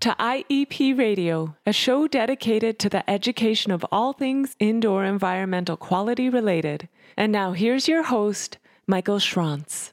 To 0.00 0.16
IEP 0.18 0.96
Radio, 0.96 1.56
a 1.66 1.74
show 1.74 2.08
dedicated 2.08 2.78
to 2.78 2.88
the 2.88 3.08
education 3.08 3.70
of 3.70 3.84
all 3.92 4.14
things 4.14 4.56
indoor 4.58 5.04
environmental 5.04 5.76
quality 5.76 6.30
related. 6.30 6.88
And 7.18 7.30
now 7.30 7.52
here's 7.52 7.86
your 7.86 8.04
host, 8.04 8.56
Michael 8.86 9.18
Schranz. 9.18 9.92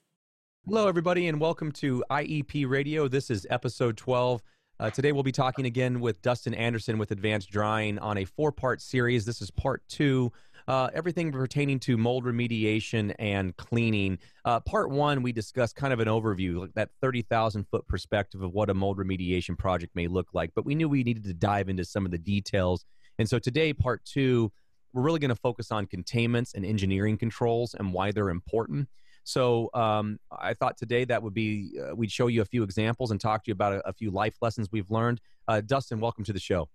Hello, 0.66 0.88
everybody, 0.88 1.28
and 1.28 1.42
welcome 1.42 1.74
to 1.74 2.06
IEP 2.10 2.70
Radio. 2.70 3.10
This 3.10 3.30
is 3.30 3.46
episode 3.50 3.98
12. 3.98 4.42
Uh, 4.80 4.90
today, 4.92 5.12
we'll 5.12 5.24
be 5.24 5.34
talking 5.34 5.66
again 5.66 6.00
with 6.00 6.22
Dustin 6.22 6.54
Anderson 6.54 6.98
with 6.98 7.12
Advanced 7.12 7.52
Drying 7.52 8.00
on 8.00 8.18
a 8.18 8.24
four 8.24 8.54
part 8.54 8.80
series. 8.80 9.26
This 9.26 9.42
is 9.42 9.52
part 9.52 9.84
two 9.90 10.32
uh, 10.68 10.90
everything 10.94 11.32
pertaining 11.32 11.80
to 11.80 11.98
mold 11.98 12.26
remediation 12.26 13.14
and 13.20 13.56
cleaning. 13.58 14.20
Uh, 14.44 14.60
part 14.60 14.90
one, 14.90 15.24
we 15.24 15.32
discussed 15.32 15.76
kind 15.76 15.94
of 15.94 16.00
an 16.00 16.08
overview, 16.08 16.60
like 16.62 16.74
that 16.74 16.90
30,000 17.02 17.66
foot 17.70 17.88
perspective 17.88 18.42
of 18.42 18.54
what 18.54 18.70
a 18.70 18.74
mold 18.74 18.98
remediation 18.98 19.58
project 19.58 19.96
may 19.96 20.08
look 20.08 20.28
like. 20.34 20.52
But 20.56 20.66
we 20.66 20.76
knew 20.76 20.90
we 20.90 21.04
needed 21.04 21.24
to 21.26 21.34
dive 21.34 21.70
into 21.70 21.86
some 21.86 22.06
of 22.06 22.12
the 22.12 22.18
details. 22.18 22.86
And 23.18 23.30
so 23.30 23.40
today, 23.40 23.74
part 23.74 24.04
two, 24.04 24.52
we're 24.94 25.04
really 25.04 25.20
going 25.20 25.30
to 25.30 25.36
focus 25.36 25.72
on 25.72 25.86
containments 25.86 26.54
and 26.54 26.66
engineering 26.66 27.18
controls 27.18 27.74
and 27.74 27.94
why 27.94 28.12
they're 28.12 28.30
important. 28.30 28.90
So 29.24 29.70
um, 29.74 30.20
I 30.32 30.54
thought 30.54 30.78
today 30.78 31.04
that 31.06 31.22
would 31.22 31.34
be 31.34 31.78
uh, 31.82 31.94
we'd 31.96 32.12
show 32.12 32.28
you 32.28 32.42
a 32.42 32.46
few 32.46 32.64
examples 32.64 33.12
and 33.12 33.20
talk 33.20 33.44
to 33.44 33.50
you 33.50 33.54
about 33.54 33.74
a, 33.74 33.88
a 33.88 33.94
few 33.94 34.10
life 34.10 34.36
lessons 34.42 34.70
we've 34.72 34.90
learned. 34.90 35.20
Uh, 35.48 35.62
Dustin, 35.62 36.00
welcome 36.00 36.24
to 36.24 36.34
the 36.34 36.40
show. 36.40 36.70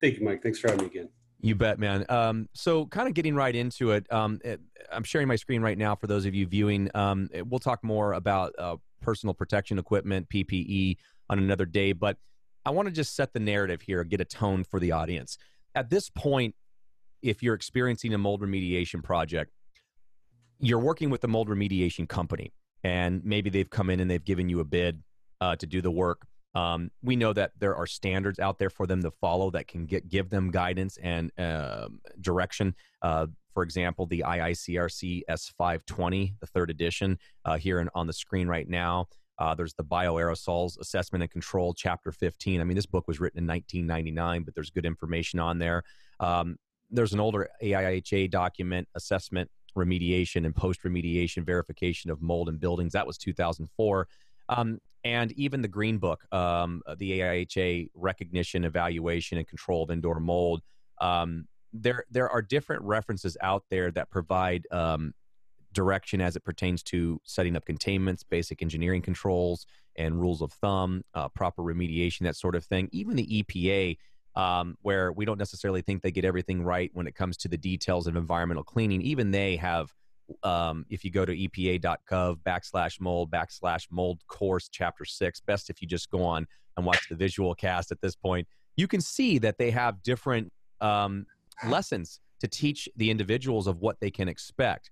Thank 0.00 0.18
you, 0.18 0.24
Mike. 0.24 0.42
Thanks 0.42 0.60
for 0.60 0.68
having 0.68 0.84
me 0.84 0.90
again. 0.90 1.08
You 1.40 1.54
bet, 1.54 1.78
man. 1.78 2.04
Um, 2.08 2.48
so, 2.52 2.86
kind 2.86 3.06
of 3.06 3.14
getting 3.14 3.34
right 3.34 3.54
into 3.54 3.92
it, 3.92 4.10
um, 4.12 4.40
it, 4.44 4.60
I'm 4.90 5.04
sharing 5.04 5.28
my 5.28 5.36
screen 5.36 5.62
right 5.62 5.78
now 5.78 5.94
for 5.94 6.08
those 6.08 6.26
of 6.26 6.34
you 6.34 6.46
viewing. 6.46 6.90
Um, 6.94 7.28
it, 7.32 7.46
we'll 7.46 7.60
talk 7.60 7.84
more 7.84 8.14
about 8.14 8.54
uh, 8.58 8.76
personal 9.00 9.34
protection 9.34 9.78
equipment, 9.78 10.28
PPE, 10.28 10.96
on 11.30 11.38
another 11.38 11.64
day, 11.64 11.92
but 11.92 12.16
I 12.64 12.70
want 12.70 12.86
to 12.86 12.92
just 12.92 13.14
set 13.14 13.32
the 13.32 13.40
narrative 13.40 13.82
here, 13.82 14.02
get 14.04 14.20
a 14.20 14.24
tone 14.24 14.64
for 14.64 14.80
the 14.80 14.92
audience. 14.92 15.38
At 15.74 15.90
this 15.90 16.10
point, 16.10 16.54
if 17.22 17.42
you're 17.42 17.54
experiencing 17.54 18.14
a 18.14 18.18
mold 18.18 18.40
remediation 18.40 19.02
project, 19.02 19.52
you're 20.60 20.78
working 20.78 21.08
with 21.10 21.22
a 21.24 21.28
mold 21.28 21.48
remediation 21.48 22.08
company, 22.08 22.52
and 22.82 23.24
maybe 23.24 23.48
they've 23.48 23.70
come 23.70 23.90
in 23.90 24.00
and 24.00 24.10
they've 24.10 24.24
given 24.24 24.48
you 24.48 24.60
a 24.60 24.64
bid 24.64 25.02
uh, 25.40 25.54
to 25.56 25.66
do 25.66 25.80
the 25.80 25.90
work 25.90 26.26
um, 26.54 26.90
we 27.02 27.16
know 27.16 27.32
that 27.32 27.52
there 27.58 27.76
are 27.76 27.86
standards 27.86 28.38
out 28.38 28.58
there 28.58 28.70
for 28.70 28.86
them 28.86 29.02
to 29.02 29.10
follow 29.10 29.50
that 29.50 29.68
can 29.68 29.86
get 29.86 30.08
give 30.08 30.30
them 30.30 30.50
guidance 30.50 30.98
and 31.02 31.30
uh, 31.38 31.88
direction. 32.20 32.74
Uh, 33.02 33.26
for 33.54 33.62
example, 33.62 34.06
the 34.06 34.24
IICRC 34.26 35.22
S520, 35.28 36.34
the 36.40 36.46
third 36.46 36.70
edition, 36.70 37.18
uh, 37.44 37.58
here 37.58 37.80
in, 37.80 37.88
on 37.94 38.06
the 38.06 38.12
screen 38.12 38.46
right 38.48 38.68
now. 38.68 39.08
Uh, 39.38 39.54
there's 39.54 39.74
the 39.74 39.84
Bioaerosols 39.84 40.78
Assessment 40.80 41.22
and 41.22 41.30
Control, 41.30 41.72
Chapter 41.72 42.12
15. 42.12 42.60
I 42.60 42.64
mean, 42.64 42.74
this 42.74 42.86
book 42.86 43.06
was 43.06 43.20
written 43.20 43.38
in 43.38 43.46
1999, 43.46 44.42
but 44.42 44.54
there's 44.54 44.70
good 44.70 44.86
information 44.86 45.38
on 45.38 45.58
there. 45.58 45.82
Um, 46.18 46.56
there's 46.90 47.12
an 47.12 47.20
older 47.20 47.48
AIHA 47.62 48.30
document, 48.30 48.88
Assessment, 48.94 49.50
Remediation, 49.76 50.44
and 50.44 50.54
Post 50.54 50.82
Remediation 50.82 51.44
Verification 51.44 52.10
of 52.10 52.20
Mold 52.20 52.48
in 52.48 52.56
Buildings. 52.56 52.92
That 52.92 53.06
was 53.06 53.18
2004. 53.18 54.08
Um, 54.48 54.80
and 55.04 55.32
even 55.32 55.62
the 55.62 55.68
Green 55.68 55.98
Book, 55.98 56.24
um, 56.32 56.82
the 56.96 57.20
AIHA 57.20 57.90
recognition, 57.94 58.64
evaluation, 58.64 59.38
and 59.38 59.46
control 59.46 59.84
of 59.84 59.90
indoor 59.90 60.20
mold. 60.20 60.62
Um, 61.00 61.46
there, 61.72 62.04
there 62.10 62.28
are 62.28 62.42
different 62.42 62.82
references 62.82 63.36
out 63.40 63.64
there 63.70 63.90
that 63.92 64.10
provide 64.10 64.66
um, 64.70 65.14
direction 65.72 66.20
as 66.20 66.34
it 66.34 66.44
pertains 66.44 66.82
to 66.82 67.20
setting 67.24 67.56
up 67.56 67.64
containments, 67.64 68.22
basic 68.22 68.62
engineering 68.62 69.02
controls, 69.02 69.66
and 69.96 70.20
rules 70.20 70.42
of 70.42 70.52
thumb, 70.52 71.02
uh, 71.14 71.28
proper 71.28 71.62
remediation, 71.62 72.20
that 72.20 72.36
sort 72.36 72.54
of 72.54 72.64
thing. 72.64 72.88
Even 72.92 73.16
the 73.16 73.42
EPA, 73.42 73.96
um, 74.34 74.76
where 74.82 75.12
we 75.12 75.24
don't 75.24 75.38
necessarily 75.38 75.82
think 75.82 76.02
they 76.02 76.10
get 76.10 76.24
everything 76.24 76.62
right 76.62 76.90
when 76.94 77.06
it 77.06 77.14
comes 77.14 77.36
to 77.38 77.48
the 77.48 77.56
details 77.56 78.06
of 78.06 78.16
environmental 78.16 78.62
cleaning, 78.62 79.02
even 79.02 79.30
they 79.30 79.56
have 79.56 79.92
um, 80.42 80.84
if 80.90 81.04
you 81.04 81.10
go 81.10 81.24
to 81.24 81.34
epa.gov 81.34 82.36
backslash 82.46 83.00
mold 83.00 83.30
backslash 83.30 83.86
mold 83.90 84.20
course 84.26 84.68
chapter 84.70 85.04
six, 85.04 85.40
best 85.40 85.70
if 85.70 85.80
you 85.80 85.88
just 85.88 86.10
go 86.10 86.22
on 86.22 86.46
and 86.76 86.86
watch 86.86 87.08
the 87.08 87.16
visual 87.16 87.54
cast 87.54 87.90
at 87.92 88.00
this 88.00 88.14
point, 88.14 88.46
you 88.76 88.86
can 88.86 89.00
see 89.00 89.38
that 89.38 89.58
they 89.58 89.70
have 89.70 90.02
different 90.02 90.52
um, 90.80 91.26
lessons 91.66 92.20
to 92.40 92.48
teach 92.48 92.88
the 92.96 93.10
individuals 93.10 93.66
of 93.66 93.78
what 93.78 93.98
they 94.00 94.10
can 94.10 94.28
expect. 94.28 94.90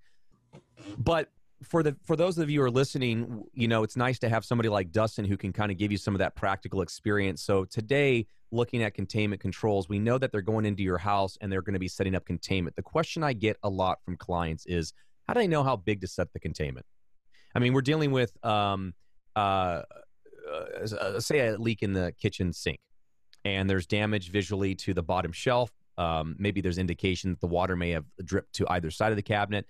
But 0.99 1.31
for 1.63 1.83
the 1.83 1.97
for 2.05 2.17
those 2.17 2.39
of 2.39 2.51
you 2.51 2.61
who 2.61 2.67
are 2.67 2.71
listening, 2.71 3.45
you 3.55 3.69
know, 3.69 3.83
it's 3.83 3.97
nice 3.97 4.19
to 4.19 4.29
have 4.29 4.45
somebody 4.45 4.69
like 4.69 4.93
Dustin 4.93 5.25
who 5.25 5.37
can 5.37 5.53
kind 5.53 5.71
of 5.71 5.79
give 5.79 5.91
you 5.91 5.99
some 5.99 6.15
of 6.15 6.19
that 6.19 6.37
practical 6.37 6.83
experience. 6.83 7.43
So 7.43 7.65
today, 7.65 8.27
looking 8.51 8.83
at 8.83 8.95
containment 8.95 9.41
controls, 9.41 9.89
we 9.89 9.99
know 9.99 10.19
that 10.19 10.33
they're 10.33 10.43
going 10.43 10.67
into 10.67 10.83
your 10.83 10.99
house 10.99 11.39
and 11.41 11.51
they're 11.51 11.63
going 11.63 11.75
to 11.75 11.81
be 11.81 11.89
setting 11.89 12.15
up 12.15 12.27
containment. 12.27 12.77
The 12.77 12.83
question 12.83 13.23
I 13.23 13.33
get 13.33 13.57
a 13.63 13.69
lot 13.69 13.99
from 14.05 14.17
clients 14.17 14.67
is 14.67 14.93
how 15.27 15.35
do 15.35 15.41
I 15.41 15.47
know 15.47 15.63
how 15.63 15.77
big 15.77 16.01
to 16.03 16.07
set 16.07 16.33
the 16.33 16.41
containment? 16.41 16.87
I 17.55 17.59
mean, 17.59 17.73
we're 17.73 17.83
dealing 17.83 18.13
with, 18.13 18.33
um, 18.45 18.95
uh, 19.35 19.83
uh, 20.51 21.21
say, 21.21 21.49
a 21.49 21.59
leak 21.59 21.83
in 21.83 21.93
the 21.93 22.13
kitchen 22.21 22.53
sink, 22.53 22.81
and 23.45 23.69
there's 23.69 23.87
damage 23.87 24.31
visually 24.31 24.75
to 24.77 24.95
the 24.95 25.03
bottom 25.03 25.33
shelf. 25.33 25.71
Um, 25.99 26.37
maybe 26.39 26.61
there's 26.61 26.79
indication 26.79 27.31
that 27.31 27.41
the 27.41 27.47
water 27.47 27.75
may 27.75 27.91
have 27.91 28.05
dripped 28.25 28.55
to 28.57 28.67
either 28.69 28.91
side 28.91 29.11
of 29.13 29.17
the 29.17 29.23
cabinet. 29.23 29.67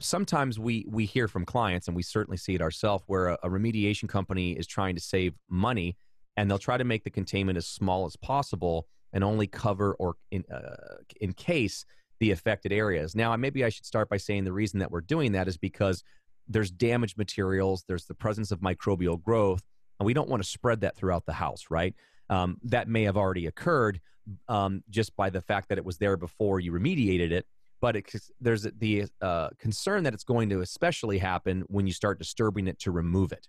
sometimes 0.00 0.58
we 0.58 0.86
we 0.88 1.04
hear 1.04 1.28
from 1.28 1.44
clients, 1.44 1.86
and 1.86 1.94
we 1.94 2.02
certainly 2.02 2.38
see 2.38 2.54
it 2.54 2.62
ourselves, 2.62 3.04
where 3.06 3.28
a, 3.28 3.38
a 3.42 3.48
remediation 3.48 4.08
company 4.08 4.52
is 4.52 4.66
trying 4.66 4.94
to 4.94 5.02
save 5.02 5.34
money, 5.48 5.96
and 6.36 6.50
they'll 6.50 6.58
try 6.58 6.78
to 6.78 6.84
make 6.84 7.04
the 7.04 7.10
containment 7.10 7.58
as 7.58 7.66
small 7.66 8.06
as 8.06 8.16
possible 8.16 8.86
and 9.12 9.22
only 9.22 9.46
cover 9.46 9.94
or 9.94 10.14
in, 10.30 10.44
uh, 10.52 10.96
in 11.20 11.32
case 11.32 11.84
the 12.20 12.30
affected 12.30 12.72
areas. 12.72 13.14
Now, 13.14 13.34
maybe 13.36 13.64
I 13.64 13.68
should 13.68 13.86
start 13.86 14.08
by 14.08 14.16
saying 14.16 14.44
the 14.44 14.52
reason 14.52 14.80
that 14.80 14.90
we're 14.90 15.00
doing 15.00 15.32
that 15.32 15.48
is 15.48 15.56
because 15.56 16.02
there's 16.48 16.70
damaged 16.70 17.18
materials, 17.18 17.84
there's 17.86 18.06
the 18.06 18.14
presence 18.14 18.50
of 18.50 18.60
microbial 18.60 19.22
growth, 19.22 19.62
and 19.98 20.06
we 20.06 20.14
don't 20.14 20.28
want 20.28 20.42
to 20.42 20.48
spread 20.48 20.80
that 20.80 20.96
throughout 20.96 21.26
the 21.26 21.32
house, 21.32 21.66
right? 21.70 21.94
Um, 22.30 22.58
that 22.64 22.88
may 22.88 23.04
have 23.04 23.16
already 23.16 23.46
occurred 23.46 24.00
um, 24.48 24.82
just 24.90 25.14
by 25.16 25.30
the 25.30 25.40
fact 25.40 25.68
that 25.68 25.78
it 25.78 25.84
was 25.84 25.98
there 25.98 26.16
before 26.16 26.60
you 26.60 26.72
remediated 26.72 27.30
it. 27.30 27.46
But 27.80 27.96
it, 27.96 28.12
there's 28.40 28.66
the 28.78 29.04
uh, 29.20 29.50
concern 29.58 30.02
that 30.02 30.12
it's 30.12 30.24
going 30.24 30.48
to 30.50 30.60
especially 30.60 31.18
happen 31.18 31.62
when 31.68 31.86
you 31.86 31.92
start 31.92 32.18
disturbing 32.18 32.66
it 32.66 32.78
to 32.80 32.90
remove 32.90 33.30
it. 33.32 33.46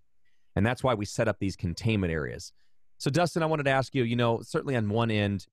And 0.55 0.65
that's 0.65 0.83
why 0.83 0.93
we 0.93 1.05
set 1.05 1.27
up 1.27 1.37
these 1.39 1.55
containment 1.55 2.13
areas. 2.13 2.51
So, 2.99 3.09
Dustin, 3.09 3.41
I 3.41 3.47
wanted 3.47 3.63
to 3.63 3.71
ask 3.71 3.95
you, 3.95 4.03
you 4.03 4.15
know, 4.15 4.41
certainly 4.43 4.75
on 4.75 4.89
one 4.89 5.09
end, 5.09 5.47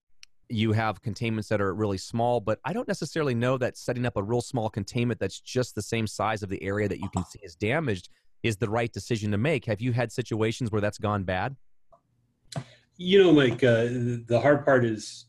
you 0.49 0.73
have 0.73 1.03
containments 1.03 1.49
that 1.49 1.61
are 1.61 1.75
really 1.75 1.99
small, 1.99 2.41
but 2.41 2.61
I 2.65 2.73
don't 2.73 2.89
necessarily 2.89 3.35
know 3.35 3.59
that 3.59 3.77
setting 3.77 4.07
up 4.07 4.17
a 4.17 4.23
real 4.23 4.41
small 4.41 4.69
containment 4.69 5.19
that's 5.19 5.41
just 5.41 5.75
the 5.75 5.83
same 5.83 6.07
size 6.07 6.43
of 6.43 6.49
the 6.49 6.63
area 6.63 6.89
that 6.89 7.01
you 7.01 7.09
can 7.09 7.25
see 7.25 7.41
is 7.43 7.55
damaged 7.57 8.09
is 8.43 8.57
the 8.57 8.71
right 8.71 8.93
decision 8.93 9.31
to 9.33 9.39
make. 9.39 9.65
Have 9.65 9.81
you 9.81 9.93
had 9.93 10.13
situations 10.13 10.71
where 10.71 10.81
that's 10.81 10.99
gone 10.99 11.25
bad? 11.25 11.57
You 12.97 13.23
know, 13.23 13.33
Mike, 13.33 13.63
uh, 13.63 13.87
the 14.27 14.41
hard 14.41 14.65
part 14.65 14.85
is 14.85 15.27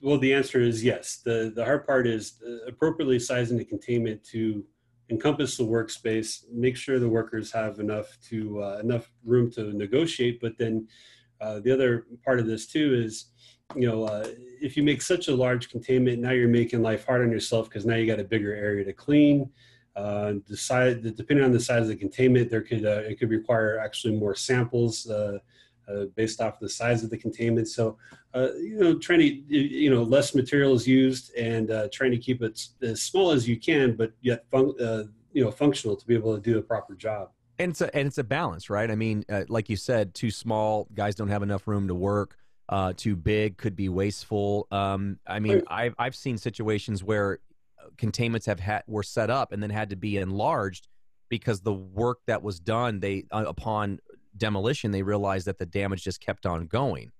well, 0.00 0.18
the 0.18 0.32
answer 0.32 0.60
is 0.60 0.82
yes. 0.82 1.20
The, 1.24 1.52
the 1.54 1.64
hard 1.64 1.86
part 1.86 2.06
is 2.06 2.40
uh, 2.46 2.66
appropriately 2.66 3.18
sizing 3.18 3.58
the 3.58 3.64
containment 3.64 4.24
to 4.28 4.64
encompass 5.10 5.56
the 5.56 5.64
workspace, 5.64 6.44
make 6.50 6.76
sure 6.76 6.98
the 6.98 7.08
workers 7.08 7.52
have 7.52 7.78
enough 7.78 8.16
to 8.28 8.62
uh, 8.62 8.78
enough 8.78 9.12
room 9.24 9.50
to 9.52 9.72
negotiate. 9.76 10.40
But 10.40 10.56
then 10.58 10.88
uh, 11.40 11.60
the 11.60 11.72
other 11.72 12.06
part 12.24 12.40
of 12.40 12.46
this 12.46 12.66
too 12.66 12.94
is 13.04 13.26
you 13.76 13.88
know, 13.88 14.04
uh, 14.04 14.26
if 14.60 14.76
you 14.76 14.82
make 14.82 15.02
such 15.02 15.28
a 15.28 15.34
large 15.34 15.68
containment, 15.68 16.20
now 16.20 16.30
you're 16.30 16.48
making 16.48 16.82
life 16.82 17.04
hard 17.04 17.22
on 17.22 17.30
yourself 17.30 17.68
because 17.68 17.84
now 17.84 17.96
you 17.96 18.06
got 18.06 18.20
a 18.20 18.24
bigger 18.24 18.54
area 18.54 18.84
to 18.84 18.92
clean. 18.92 19.50
Uh, 19.94 20.34
size, 20.54 20.96
depending 20.96 21.44
on 21.44 21.52
the 21.52 21.60
size 21.60 21.82
of 21.82 21.88
the 21.88 21.96
containment, 21.96 22.50
there 22.50 22.62
could 22.62 22.86
uh, 22.86 23.02
it 23.02 23.18
could 23.18 23.28
require 23.28 23.78
actually 23.78 24.14
more 24.14 24.34
samples 24.34 25.08
uh, 25.10 25.38
uh, 25.88 26.04
based 26.14 26.40
off 26.40 26.58
the 26.58 26.68
size 26.68 27.04
of 27.04 27.10
the 27.10 27.18
containment. 27.18 27.68
So, 27.68 27.98
uh, 28.32 28.48
you 28.54 28.78
know, 28.78 28.98
trying 28.98 29.18
to 29.18 29.26
you 29.26 29.90
know 29.90 30.02
less 30.02 30.34
material 30.34 30.74
is 30.74 30.86
used 30.86 31.34
and 31.34 31.68
trying 31.92 32.12
to 32.12 32.18
keep 32.18 32.42
it 32.42 32.68
as 32.80 33.02
small 33.02 33.32
as 33.32 33.46
you 33.46 33.58
can, 33.58 33.94
but 33.94 34.12
yet 34.22 34.46
fun- 34.50 34.74
you 35.32 35.44
know 35.44 35.50
functional 35.50 35.96
to 35.96 36.06
be 36.06 36.14
able 36.14 36.34
to 36.34 36.40
do 36.40 36.58
a 36.58 36.62
proper 36.62 36.94
job. 36.94 37.30
And 37.58 37.72
it's 37.72 37.82
a 37.82 37.94
and 37.94 38.06
it's 38.06 38.18
a 38.18 38.24
balance, 38.24 38.70
right? 38.70 38.90
I 38.90 38.94
mean, 38.94 39.24
like 39.48 39.68
you 39.68 39.76
said, 39.76 40.14
too 40.14 40.30
small 40.30 40.88
guys 40.94 41.16
don't 41.16 41.28
have 41.28 41.42
enough 41.42 41.68
room 41.68 41.88
to 41.88 41.94
work 41.94 42.38
uh, 42.68 42.92
too 42.96 43.16
big, 43.16 43.56
could 43.56 43.76
be 43.76 43.88
wasteful. 43.88 44.66
Um, 44.70 45.18
I 45.26 45.40
mean, 45.40 45.62
I've 45.66 45.94
I've 45.98 46.16
seen 46.16 46.38
situations 46.38 47.02
where 47.02 47.40
uh, 47.78 47.88
containments 47.98 48.46
have 48.46 48.60
had 48.60 48.82
were 48.86 49.02
set 49.02 49.30
up 49.30 49.52
and 49.52 49.62
then 49.62 49.70
had 49.70 49.90
to 49.90 49.96
be 49.96 50.16
enlarged 50.16 50.88
because 51.28 51.60
the 51.60 51.72
work 51.72 52.18
that 52.26 52.42
was 52.42 52.60
done, 52.60 53.00
they 53.00 53.24
uh, 53.30 53.44
upon 53.46 53.98
demolition, 54.36 54.90
they 54.90 55.02
realized 55.02 55.46
that 55.46 55.58
the 55.58 55.66
damage 55.66 56.02
just 56.02 56.20
kept 56.20 56.46
on 56.46 56.66
going. 56.66 57.10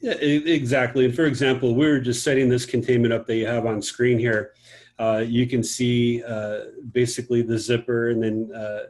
Yeah, 0.00 0.12
exactly. 0.12 1.04
And 1.04 1.14
for 1.14 1.26
example, 1.26 1.74
we 1.74 1.86
were 1.86 2.00
just 2.00 2.24
setting 2.24 2.48
this 2.48 2.64
containment 2.64 3.12
up 3.12 3.26
that 3.26 3.36
you 3.36 3.46
have 3.46 3.66
on 3.66 3.82
screen 3.82 4.18
here. 4.18 4.52
Uh, 4.98 5.24
you 5.26 5.46
can 5.46 5.62
see 5.62 6.22
uh, 6.24 6.60
basically 6.92 7.42
the 7.42 7.58
zipper 7.58 8.10
and 8.10 8.22
then 8.22 8.50
uh, 8.54 8.84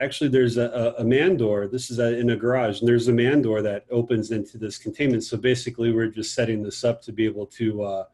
actually 0.00 0.28
there's 0.28 0.56
a, 0.56 0.94
a 0.98 1.04
man 1.04 1.36
door. 1.36 1.66
This 1.66 1.90
is 1.90 1.98
in 1.98 2.30
a 2.30 2.36
garage 2.36 2.80
and 2.80 2.88
there's 2.88 3.08
a 3.08 3.12
man 3.12 3.42
door 3.42 3.62
that 3.62 3.86
opens 3.90 4.30
into 4.30 4.58
this 4.58 4.78
containment. 4.78 5.24
So 5.24 5.36
basically 5.36 5.92
we're 5.92 6.08
just 6.08 6.34
setting 6.34 6.62
this 6.62 6.84
up 6.84 7.02
to 7.02 7.12
be 7.12 7.24
able 7.24 7.46
to 7.46 7.82
uh, 7.82 8.04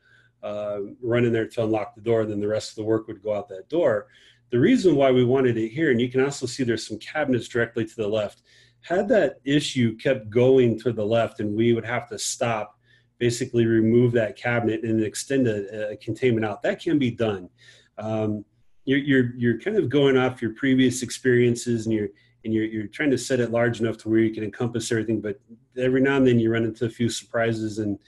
uh, 0.42 0.78
run 1.02 1.24
in 1.24 1.32
there 1.32 1.46
to 1.46 1.64
unlock 1.64 1.94
the 1.94 2.00
door 2.00 2.22
and 2.22 2.30
then 2.30 2.40
the 2.40 2.48
rest 2.48 2.70
of 2.70 2.76
the 2.76 2.84
work 2.84 3.06
would 3.06 3.22
go 3.22 3.34
out 3.34 3.48
that 3.48 3.68
door. 3.68 4.06
The 4.50 4.58
reason 4.58 4.96
why 4.96 5.10
we 5.10 5.24
wanted 5.24 5.56
it 5.56 5.68
here 5.68 5.90
and 5.90 6.00
you 6.00 6.10
can 6.10 6.22
also 6.22 6.46
see 6.46 6.64
there's 6.64 6.86
some 6.86 6.98
cabinets 6.98 7.48
directly 7.48 7.84
to 7.84 7.96
the 7.96 8.08
left 8.08 8.42
had 8.80 9.08
that 9.08 9.40
issue 9.44 9.96
kept 9.96 10.28
going 10.30 10.78
to 10.78 10.92
the 10.92 11.04
left 11.04 11.40
and 11.40 11.54
we 11.54 11.72
would 11.72 11.84
have 11.84 12.08
to 12.08 12.18
stop 12.18 12.78
basically 13.18 13.64
remove 13.64 14.12
that 14.12 14.36
cabinet 14.36 14.84
and 14.84 15.02
extend 15.02 15.46
a, 15.46 15.92
a 15.92 15.96
containment 15.96 16.44
out. 16.44 16.62
That 16.62 16.80
can 16.80 16.98
be 16.98 17.10
done. 17.10 17.48
Um, 17.96 18.44
you're, 18.84 18.98
you're 18.98 19.34
you're 19.36 19.60
kind 19.60 19.76
of 19.76 19.88
going 19.88 20.16
off 20.16 20.42
your 20.42 20.52
previous 20.52 21.02
experiences 21.02 21.86
and 21.86 21.94
you're 21.94 22.08
and 22.44 22.52
you're, 22.52 22.64
you're 22.64 22.86
trying 22.86 23.10
to 23.10 23.16
set 23.16 23.40
it 23.40 23.50
large 23.50 23.80
enough 23.80 23.96
to 23.96 24.08
where 24.10 24.18
you 24.18 24.32
can 24.32 24.44
encompass 24.44 24.92
everything 24.92 25.20
but 25.20 25.40
every 25.78 26.00
now 26.00 26.16
and 26.16 26.26
then 26.26 26.38
you 26.38 26.50
run 26.50 26.64
into 26.64 26.84
a 26.84 26.90
few 26.90 27.08
surprises 27.08 27.78
and 27.78 27.98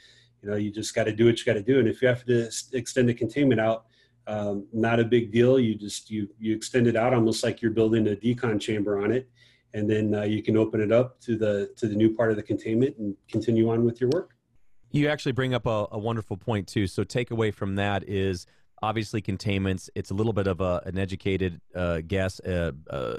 you 0.42 0.50
know 0.50 0.56
you 0.56 0.70
just 0.70 0.94
got 0.94 1.04
to 1.04 1.12
do 1.12 1.26
what 1.26 1.38
you 1.38 1.44
got 1.44 1.54
to 1.54 1.62
do. 1.62 1.78
And 1.78 1.88
if 1.88 2.02
you 2.02 2.08
have 2.08 2.24
to 2.26 2.50
extend 2.72 3.08
the 3.08 3.14
containment 3.14 3.60
out 3.60 3.86
um, 4.26 4.66
not 4.72 5.00
a 5.00 5.04
big 5.04 5.30
deal. 5.30 5.58
You 5.58 5.74
just 5.74 6.10
you 6.10 6.28
you 6.38 6.54
extend 6.54 6.86
it 6.86 6.96
out 6.96 7.14
almost 7.14 7.44
like 7.44 7.62
you're 7.62 7.72
building 7.72 8.08
a 8.08 8.16
decon 8.16 8.60
chamber 8.60 9.02
on 9.02 9.12
it. 9.12 9.28
And 9.74 9.90
then 9.90 10.14
uh, 10.14 10.22
you 10.22 10.42
can 10.42 10.56
open 10.56 10.80
it 10.80 10.90
up 10.92 11.20
to 11.22 11.36
the 11.36 11.70
to 11.76 11.86
the 11.86 11.94
new 11.94 12.14
part 12.14 12.30
of 12.30 12.36
the 12.36 12.42
containment 12.42 12.96
and 12.98 13.14
continue 13.30 13.70
on 13.70 13.84
with 13.84 14.00
your 14.00 14.10
work. 14.10 14.30
You 14.90 15.08
actually 15.08 15.32
bring 15.32 15.52
up 15.54 15.66
a, 15.66 15.86
a 15.92 15.98
wonderful 15.98 16.36
point 16.36 16.66
too. 16.66 16.86
So 16.86 17.04
takeaway 17.04 17.52
from 17.52 17.76
that 17.76 18.08
is 18.08 18.46
obviously 18.82 19.20
containments 19.20 19.88
it's 19.94 20.10
a 20.10 20.14
little 20.14 20.32
bit 20.32 20.46
of 20.46 20.60
a, 20.60 20.82
an 20.84 20.98
educated 20.98 21.60
uh, 21.74 22.00
guess 22.06 22.40
uh, 22.40 22.72
uh, 22.90 23.16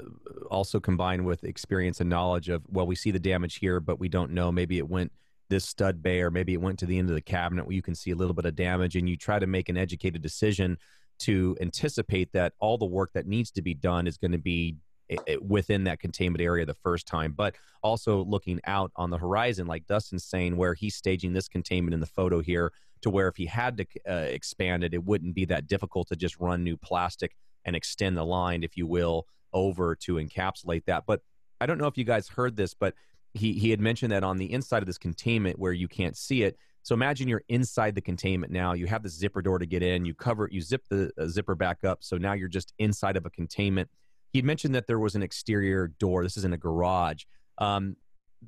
also 0.50 0.78
combined 0.78 1.24
with 1.24 1.42
experience 1.44 2.00
and 2.00 2.08
knowledge 2.08 2.48
of 2.48 2.62
well 2.68 2.86
we 2.86 2.94
see 2.94 3.10
the 3.10 3.18
damage 3.18 3.56
here 3.56 3.80
but 3.80 3.98
we 3.98 4.08
don't 4.08 4.32
know. 4.32 4.52
Maybe 4.52 4.78
it 4.78 4.88
went 4.88 5.12
this 5.48 5.64
stud 5.64 6.02
bay 6.02 6.20
or 6.20 6.30
maybe 6.30 6.52
it 6.52 6.60
went 6.60 6.78
to 6.78 6.86
the 6.86 6.98
end 6.98 7.08
of 7.08 7.14
the 7.14 7.20
cabinet 7.20 7.64
where 7.64 7.74
you 7.74 7.82
can 7.82 7.94
see 7.94 8.10
a 8.10 8.16
little 8.16 8.34
bit 8.34 8.44
of 8.44 8.54
damage 8.54 8.96
and 8.96 9.08
you 9.08 9.16
try 9.16 9.38
to 9.38 9.46
make 9.46 9.68
an 9.68 9.76
educated 9.76 10.22
decision 10.22 10.76
to 11.20 11.56
anticipate 11.60 12.32
that 12.32 12.52
all 12.60 12.78
the 12.78 12.86
work 12.86 13.10
that 13.14 13.26
needs 13.26 13.50
to 13.50 13.62
be 13.62 13.74
done 13.74 14.06
is 14.06 14.16
going 14.16 14.32
to 14.32 14.38
be 14.38 14.76
within 15.40 15.84
that 15.84 16.00
containment 16.00 16.42
area 16.42 16.66
the 16.66 16.74
first 16.74 17.06
time, 17.06 17.32
but 17.32 17.54
also 17.82 18.24
looking 18.24 18.60
out 18.66 18.90
on 18.96 19.10
the 19.10 19.18
horizon, 19.18 19.66
like 19.66 19.86
Dustin's 19.86 20.24
saying, 20.24 20.56
where 20.56 20.74
he's 20.74 20.94
staging 20.94 21.32
this 21.32 21.48
containment 21.48 21.94
in 21.94 22.00
the 22.00 22.06
photo 22.06 22.40
here 22.40 22.72
to 23.02 23.10
where 23.10 23.28
if 23.28 23.36
he 23.36 23.46
had 23.46 23.76
to 23.78 23.86
uh, 24.08 24.14
expand 24.14 24.84
it, 24.84 24.94
it 24.94 25.04
wouldn't 25.04 25.34
be 25.34 25.44
that 25.46 25.66
difficult 25.66 26.08
to 26.08 26.16
just 26.16 26.38
run 26.38 26.64
new 26.64 26.76
plastic 26.76 27.36
and 27.64 27.76
extend 27.76 28.16
the 28.16 28.24
line, 28.24 28.62
if 28.62 28.76
you 28.76 28.86
will, 28.86 29.26
over 29.52 29.94
to 29.94 30.14
encapsulate 30.14 30.84
that. 30.86 31.04
But 31.06 31.22
I 31.60 31.66
don't 31.66 31.78
know 31.78 31.86
if 31.86 31.96
you 31.96 32.04
guys 32.04 32.28
heard 32.28 32.56
this, 32.56 32.74
but 32.74 32.94
he 33.34 33.52
he 33.52 33.70
had 33.70 33.80
mentioned 33.80 34.12
that 34.12 34.24
on 34.24 34.38
the 34.38 34.52
inside 34.52 34.82
of 34.82 34.86
this 34.86 34.98
containment 34.98 35.58
where 35.58 35.72
you 35.72 35.88
can't 35.88 36.16
see 36.16 36.42
it. 36.42 36.56
So 36.82 36.94
imagine 36.94 37.28
you're 37.28 37.44
inside 37.48 37.94
the 37.94 38.00
containment 38.00 38.52
now. 38.52 38.72
You 38.72 38.86
have 38.86 39.02
the 39.02 39.08
zipper 39.08 39.42
door 39.42 39.58
to 39.58 39.66
get 39.66 39.82
in. 39.82 40.04
You 40.04 40.14
cover 40.14 40.46
it. 40.46 40.52
You 40.52 40.60
zip 40.60 40.84
the 40.88 41.10
uh, 41.18 41.26
zipper 41.26 41.54
back 41.54 41.84
up. 41.84 41.98
So 42.02 42.16
now 42.16 42.32
you're 42.32 42.48
just 42.48 42.72
inside 42.78 43.16
of 43.16 43.26
a 43.26 43.30
containment. 43.30 43.90
He 44.32 44.42
mentioned 44.42 44.74
that 44.74 44.86
there 44.86 44.98
was 44.98 45.14
an 45.14 45.22
exterior 45.22 45.88
door. 45.98 46.22
This 46.22 46.36
is 46.36 46.44
in 46.44 46.52
a 46.52 46.56
garage. 46.58 47.24
Um, 47.58 47.96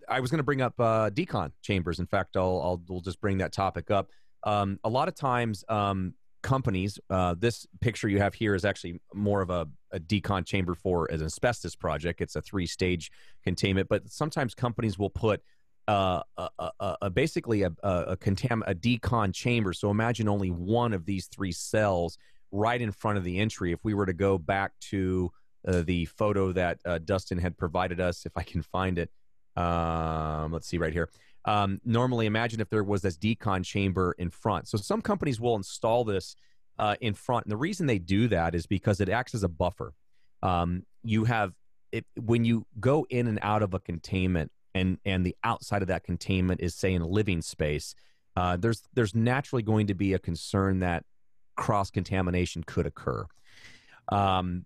I 0.08 0.20
was 0.20 0.30
going 0.30 0.38
to 0.38 0.44
bring 0.44 0.62
up 0.62 0.74
uh, 0.78 1.10
decon 1.10 1.52
chambers. 1.62 1.98
In 1.98 2.06
fact, 2.06 2.36
I'll, 2.36 2.60
I'll 2.62 2.82
we'll 2.88 3.00
just 3.00 3.20
bring 3.20 3.38
that 3.38 3.52
topic 3.52 3.90
up. 3.90 4.10
Um, 4.44 4.78
a 4.84 4.88
lot 4.88 5.08
of 5.08 5.14
times, 5.14 5.64
um, 5.68 6.14
companies, 6.42 6.98
uh, 7.10 7.34
this 7.38 7.66
picture 7.80 8.08
you 8.08 8.18
have 8.18 8.34
here 8.34 8.54
is 8.54 8.64
actually 8.64 9.00
more 9.12 9.42
of 9.42 9.50
a, 9.50 9.68
a 9.92 10.00
decon 10.00 10.46
chamber 10.46 10.74
for 10.74 11.06
an 11.06 11.22
asbestos 11.22 11.74
project. 11.74 12.20
It's 12.20 12.36
a 12.36 12.42
three 12.42 12.66
stage 12.66 13.10
containment, 13.44 13.88
but 13.88 14.08
sometimes 14.10 14.54
companies 14.54 14.98
will 14.98 15.10
put 15.10 15.42
uh, 15.88 16.22
a, 16.36 16.48
a, 16.58 16.96
a, 17.02 17.10
basically 17.10 17.62
a, 17.62 17.72
a, 17.82 18.16
contam- 18.16 18.62
a 18.66 18.74
decon 18.74 19.34
chamber. 19.34 19.72
So 19.72 19.90
imagine 19.90 20.28
only 20.28 20.50
one 20.50 20.92
of 20.92 21.04
these 21.04 21.26
three 21.26 21.52
cells 21.52 22.16
right 22.52 22.80
in 22.80 22.92
front 22.92 23.18
of 23.18 23.24
the 23.24 23.38
entry. 23.38 23.72
If 23.72 23.80
we 23.82 23.94
were 23.94 24.06
to 24.06 24.12
go 24.12 24.38
back 24.38 24.72
to 24.90 25.32
uh, 25.66 25.82
the 25.82 26.06
photo 26.06 26.52
that 26.52 26.78
uh, 26.84 26.98
Dustin 26.98 27.38
had 27.38 27.56
provided 27.56 28.00
us, 28.00 28.26
if 28.26 28.32
I 28.36 28.42
can 28.42 28.62
find 28.62 28.98
it, 28.98 29.10
um, 29.56 30.52
let's 30.52 30.66
see 30.66 30.78
right 30.78 30.92
here. 30.92 31.10
Um, 31.44 31.80
normally, 31.84 32.26
imagine 32.26 32.60
if 32.60 32.68
there 32.70 32.84
was 32.84 33.02
this 33.02 33.16
decon 33.16 33.64
chamber 33.64 34.14
in 34.18 34.30
front. 34.30 34.68
So 34.68 34.78
some 34.78 35.00
companies 35.00 35.40
will 35.40 35.56
install 35.56 36.04
this 36.04 36.36
uh, 36.78 36.96
in 37.00 37.14
front, 37.14 37.46
and 37.46 37.52
the 37.52 37.56
reason 37.56 37.86
they 37.86 37.98
do 37.98 38.28
that 38.28 38.54
is 38.54 38.66
because 38.66 39.00
it 39.00 39.08
acts 39.08 39.34
as 39.34 39.42
a 39.42 39.48
buffer. 39.48 39.94
Um, 40.42 40.84
you 41.02 41.24
have 41.24 41.52
it, 41.92 42.06
when 42.16 42.44
you 42.44 42.66
go 42.78 43.06
in 43.10 43.26
and 43.26 43.38
out 43.42 43.62
of 43.62 43.74
a 43.74 43.80
containment, 43.80 44.50
and 44.74 44.98
and 45.04 45.24
the 45.24 45.36
outside 45.42 45.82
of 45.82 45.88
that 45.88 46.04
containment 46.04 46.60
is 46.60 46.74
say 46.74 46.94
in 46.94 47.02
a 47.02 47.08
living 47.08 47.42
space. 47.42 47.94
Uh, 48.36 48.56
there's 48.56 48.82
there's 48.94 49.14
naturally 49.14 49.62
going 49.62 49.88
to 49.88 49.94
be 49.94 50.14
a 50.14 50.18
concern 50.18 50.78
that 50.78 51.04
cross 51.56 51.90
contamination 51.90 52.62
could 52.64 52.86
occur. 52.86 53.26
Um, 54.08 54.64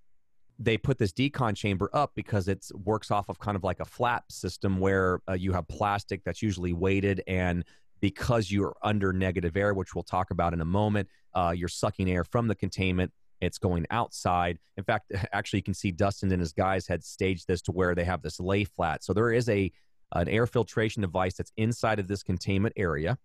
they 0.59 0.79
put 0.79 0.99
this 0.99 1.12
decon 1.12 1.56
chamber 1.56 1.91
up 1.93 2.12
because 2.15 2.49
it 2.49 2.65
works 2.85 3.11
off 3.11 3.29
of 3.29 3.39
kind 3.39 3.56
of 3.56 3.65
like 3.65 3.81
a 3.81 3.85
flap 3.85 4.31
system 4.31 4.79
where 4.79 5.21
uh, 5.29 5.33
you 5.33 5.53
have 5.53 5.67
plastic 5.69 6.23
that's 6.25 6.43
usually 6.43 6.73
weighted 6.73 7.23
and 7.27 7.65
because 8.01 8.51
you're 8.51 8.77
under 8.83 9.12
negative 9.12 9.56
air 9.56 9.75
which 9.75 9.95
we'll 9.95 10.05
talk 10.05 10.31
about 10.31 10.53
in 10.53 10.61
a 10.61 10.65
moment 10.65 11.09
uh, 11.35 11.53
you're 11.56 11.69
sucking 11.69 12.09
air 12.09 12.25
from 12.25 12.47
the 12.47 12.55
containment 12.55 13.12
it's 13.41 13.59
going 13.59 13.87
outside. 13.91 14.59
In 14.77 14.85
fact 14.85 15.12
actually 15.33 15.59
you 15.59 15.65
can 15.65 15.75
see 15.75 15.91
dustin 15.91 16.33
and 16.33 16.41
his 16.41 16.53
guys 16.53 16.87
had 16.87 17.05
staged 17.05 17.47
this 17.47 17.62
to 17.62 17.73
where 17.73 17.95
they 17.95 18.05
have 18.05 18.23
this 18.23 18.41
lay 18.41 18.65
flat. 18.65 19.05
So 19.05 19.12
there 19.12 19.33
is 19.33 19.49
a 19.49 19.71
an 20.12 20.29
air 20.29 20.47
filtration 20.47 21.03
device 21.03 21.35
that's 21.35 21.53
inside 21.57 21.99
of 21.99 22.07
this 22.07 22.23
containment 22.23 22.75
area 22.77 23.19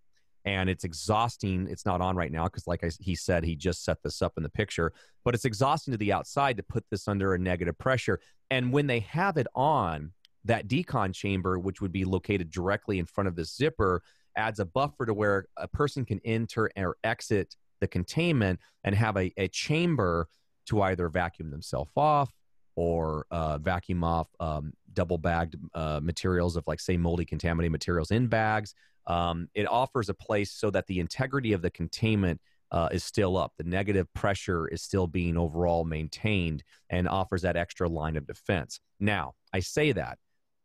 and 0.44 0.70
it's 0.70 0.84
exhausting. 0.84 1.68
It's 1.70 1.84
not 1.84 2.00
on 2.00 2.16
right 2.16 2.32
now 2.32 2.44
because, 2.44 2.66
like 2.66 2.82
I, 2.84 2.90
he 2.98 3.14
said, 3.14 3.44
he 3.44 3.56
just 3.56 3.84
set 3.84 4.02
this 4.02 4.22
up 4.22 4.34
in 4.36 4.42
the 4.42 4.48
picture, 4.48 4.92
but 5.24 5.34
it's 5.34 5.44
exhausting 5.44 5.92
to 5.92 5.98
the 5.98 6.12
outside 6.12 6.56
to 6.56 6.62
put 6.62 6.84
this 6.90 7.08
under 7.08 7.34
a 7.34 7.38
negative 7.38 7.78
pressure. 7.78 8.20
And 8.50 8.72
when 8.72 8.86
they 8.86 9.00
have 9.00 9.36
it 9.36 9.46
on, 9.54 10.12
that 10.44 10.68
decon 10.68 11.14
chamber, 11.14 11.58
which 11.58 11.80
would 11.80 11.92
be 11.92 12.04
located 12.04 12.50
directly 12.50 12.98
in 12.98 13.06
front 13.06 13.28
of 13.28 13.36
the 13.36 13.44
zipper, 13.44 14.02
adds 14.36 14.60
a 14.60 14.64
buffer 14.64 15.06
to 15.06 15.12
where 15.12 15.46
a 15.56 15.68
person 15.68 16.04
can 16.04 16.20
enter 16.24 16.70
or 16.76 16.96
exit 17.04 17.56
the 17.80 17.88
containment 17.88 18.60
and 18.84 18.94
have 18.94 19.16
a, 19.16 19.32
a 19.36 19.48
chamber 19.48 20.28
to 20.66 20.82
either 20.82 21.08
vacuum 21.08 21.50
themselves 21.50 21.90
off 21.96 22.32
or 22.76 23.26
uh, 23.30 23.58
vacuum 23.58 24.02
off 24.02 24.28
um, 24.38 24.72
double 24.94 25.18
bagged 25.18 25.56
uh, 25.74 26.00
materials 26.02 26.56
of, 26.56 26.64
like, 26.66 26.80
say, 26.80 26.96
moldy 26.96 27.24
contaminated 27.24 27.72
materials 27.72 28.10
in 28.10 28.26
bags 28.26 28.74
um, 29.10 29.48
it 29.54 29.68
offers 29.68 30.08
a 30.08 30.14
place 30.14 30.52
so 30.52 30.70
that 30.70 30.86
the 30.86 31.00
integrity 31.00 31.52
of 31.52 31.62
the 31.62 31.70
containment 31.70 32.40
uh, 32.70 32.88
is 32.92 33.02
still 33.02 33.36
up. 33.36 33.52
The 33.58 33.64
negative 33.64 34.06
pressure 34.14 34.68
is 34.68 34.82
still 34.82 35.08
being 35.08 35.36
overall 35.36 35.84
maintained 35.84 36.62
and 36.88 37.08
offers 37.08 37.42
that 37.42 37.56
extra 37.56 37.88
line 37.88 38.16
of 38.16 38.24
defense. 38.24 38.78
Now, 39.00 39.34
I 39.52 39.58
say 39.58 39.90
that 39.90 40.18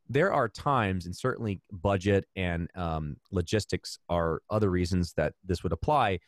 there 0.08 0.32
are 0.32 0.48
times, 0.48 1.08
and 1.08 1.16
certainly 1.16 1.60
budget 1.72 2.25
and 2.36 2.70
um, 2.75 3.18
logistics 3.32 3.98
are 4.10 4.44
other 4.52 4.70
reasons 4.70 5.14
that 5.14 5.34
this 5.44 5.64
would 5.64 5.72
apply, 5.72 6.20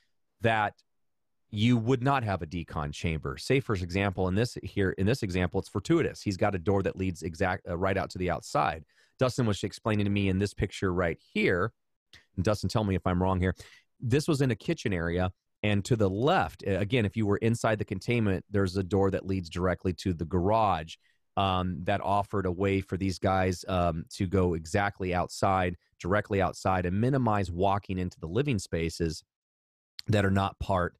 that 0.41 0.73
you 1.51 1.77
would 1.77 2.01
not 2.01 2.23
have 2.23 2.41
a 2.41 2.47
decon 2.47 2.91
chamber. 2.91 3.37
Say, 3.37 3.59
for 3.59 3.75
example, 3.75 4.27
in 4.27 4.33
this 4.33 4.57
here 4.63 4.89
in 4.97 5.05
this 5.05 5.21
example, 5.21 5.59
it's 5.59 5.69
fortuitous. 5.69 6.23
He's 6.23 6.35
got 6.35 6.55
a 6.55 6.59
door 6.59 6.81
that 6.81 6.95
leads 6.97 7.21
exact 7.21 7.67
uh, 7.69 7.77
right 7.77 7.95
out 7.95 8.09
to 8.09 8.17
the 8.17 8.31
outside. 8.31 8.83
Dustin 9.19 9.45
was 9.45 9.63
explaining 9.63 10.05
to 10.05 10.11
me 10.11 10.29
in 10.29 10.39
this 10.39 10.55
picture 10.55 10.91
right 10.91 11.19
here 11.33 11.71
and 12.37 12.45
Dustin, 12.45 12.69
tell 12.69 12.83
me 12.83 12.95
if 12.95 13.05
I'm 13.05 13.21
wrong 13.21 13.39
here. 13.39 13.55
This 13.99 14.27
was 14.27 14.41
in 14.41 14.51
a 14.51 14.55
kitchen 14.55 14.93
area. 14.93 15.31
And 15.63 15.83
to 15.85 15.95
the 15.95 16.09
left, 16.09 16.63
again, 16.65 17.05
if 17.05 17.17
you 17.17 17.25
were 17.25 17.37
inside 17.37 17.79
the 17.79 17.85
containment, 17.85 18.45
there's 18.49 18.77
a 18.77 18.83
door 18.83 19.09
that 19.11 19.25
leads 19.25 19.49
directly 19.49 19.91
to 19.93 20.13
the 20.13 20.23
garage 20.23 20.95
um, 21.35 21.77
that 21.83 21.99
offered 22.01 22.45
a 22.45 22.51
way 22.51 22.79
for 22.79 22.95
these 22.95 23.17
guys 23.17 23.65
um, 23.67 24.05
to 24.11 24.27
go 24.27 24.53
exactly 24.53 25.15
outside, 25.15 25.75
directly 25.99 26.41
outside, 26.41 26.85
and 26.85 27.01
minimize 27.01 27.51
walking 27.51 27.97
into 27.97 28.19
the 28.19 28.27
living 28.27 28.59
spaces 28.59 29.23
that 30.07 30.25
are 30.25 30.31
not 30.31 30.57
part 30.59 30.95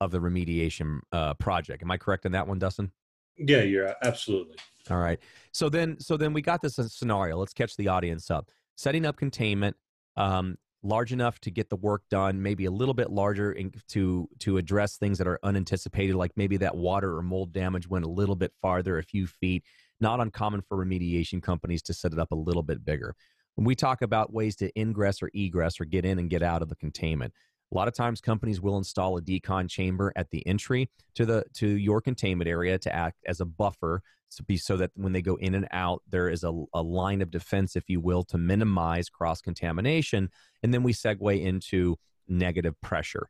of 0.00 0.10
the 0.10 0.18
remediation 0.18 1.00
uh, 1.12 1.34
project. 1.34 1.82
Am 1.82 1.90
I 1.90 1.96
correct 1.96 2.26
in 2.26 2.32
that 2.32 2.46
one, 2.46 2.58
Dustin? 2.58 2.90
Yeah, 3.36 3.62
you're 3.62 3.94
absolutely. 4.02 4.56
All 4.90 4.98
right. 4.98 5.18
So 5.52 5.68
then, 5.68 5.98
so 6.00 6.16
then 6.16 6.32
we 6.32 6.42
got 6.42 6.60
this 6.62 6.76
scenario. 6.76 7.38
Let's 7.38 7.52
catch 7.52 7.76
the 7.76 7.88
audience 7.88 8.30
up. 8.30 8.48
Setting 8.76 9.06
up 9.06 9.16
containment. 9.16 9.76
Um, 10.16 10.56
large 10.82 11.12
enough 11.12 11.38
to 11.40 11.50
get 11.50 11.68
the 11.68 11.76
work 11.76 12.02
done, 12.10 12.42
maybe 12.42 12.64
a 12.64 12.70
little 12.70 12.94
bit 12.94 13.10
larger 13.10 13.52
in, 13.52 13.72
to 13.88 14.28
to 14.38 14.56
address 14.56 14.96
things 14.96 15.18
that 15.18 15.26
are 15.26 15.38
unanticipated, 15.42 16.16
like 16.16 16.32
maybe 16.36 16.56
that 16.56 16.76
water 16.76 17.16
or 17.16 17.22
mold 17.22 17.52
damage 17.52 17.86
went 17.88 18.04
a 18.04 18.08
little 18.08 18.36
bit 18.36 18.52
farther, 18.62 18.98
a 18.98 19.02
few 19.02 19.26
feet. 19.26 19.64
Not 20.00 20.20
uncommon 20.20 20.62
for 20.62 20.82
remediation 20.82 21.42
companies 21.42 21.82
to 21.82 21.92
set 21.92 22.12
it 22.12 22.18
up 22.18 22.32
a 22.32 22.36
little 22.36 22.62
bit 22.62 22.84
bigger. 22.84 23.14
When 23.56 23.66
we 23.66 23.74
talk 23.74 24.00
about 24.00 24.32
ways 24.32 24.56
to 24.56 24.70
ingress 24.80 25.22
or 25.22 25.30
egress 25.34 25.80
or 25.80 25.84
get 25.84 26.06
in 26.06 26.18
and 26.18 26.30
get 26.30 26.42
out 26.42 26.62
of 26.62 26.70
the 26.70 26.76
containment, 26.76 27.34
A 27.72 27.76
lot 27.76 27.88
of 27.88 27.94
times 27.94 28.20
companies 28.20 28.60
will 28.60 28.78
install 28.78 29.16
a 29.16 29.22
decon 29.22 29.68
chamber 29.68 30.12
at 30.16 30.30
the 30.30 30.44
entry 30.46 30.90
to 31.14 31.24
the 31.24 31.44
to 31.54 31.68
your 31.68 32.00
containment 32.00 32.48
area 32.48 32.78
to 32.78 32.94
act 32.94 33.18
as 33.26 33.40
a 33.40 33.44
buffer 33.44 34.02
to 34.32 34.42
be 34.42 34.56
so 34.56 34.76
that 34.76 34.90
when 34.94 35.12
they 35.12 35.22
go 35.22 35.36
in 35.36 35.54
and 35.54 35.68
out, 35.72 36.02
there 36.08 36.28
is 36.28 36.44
a, 36.44 36.52
a 36.74 36.82
line 36.82 37.20
of 37.20 37.30
defense, 37.30 37.76
if 37.76 37.88
you 37.88 38.00
will, 38.00 38.24
to 38.24 38.38
minimize 38.38 39.08
cross 39.08 39.40
contamination. 39.40 40.30
And 40.62 40.72
then 40.72 40.82
we 40.82 40.92
segue 40.92 41.42
into 41.42 41.96
negative 42.28 42.80
pressure. 42.80 43.28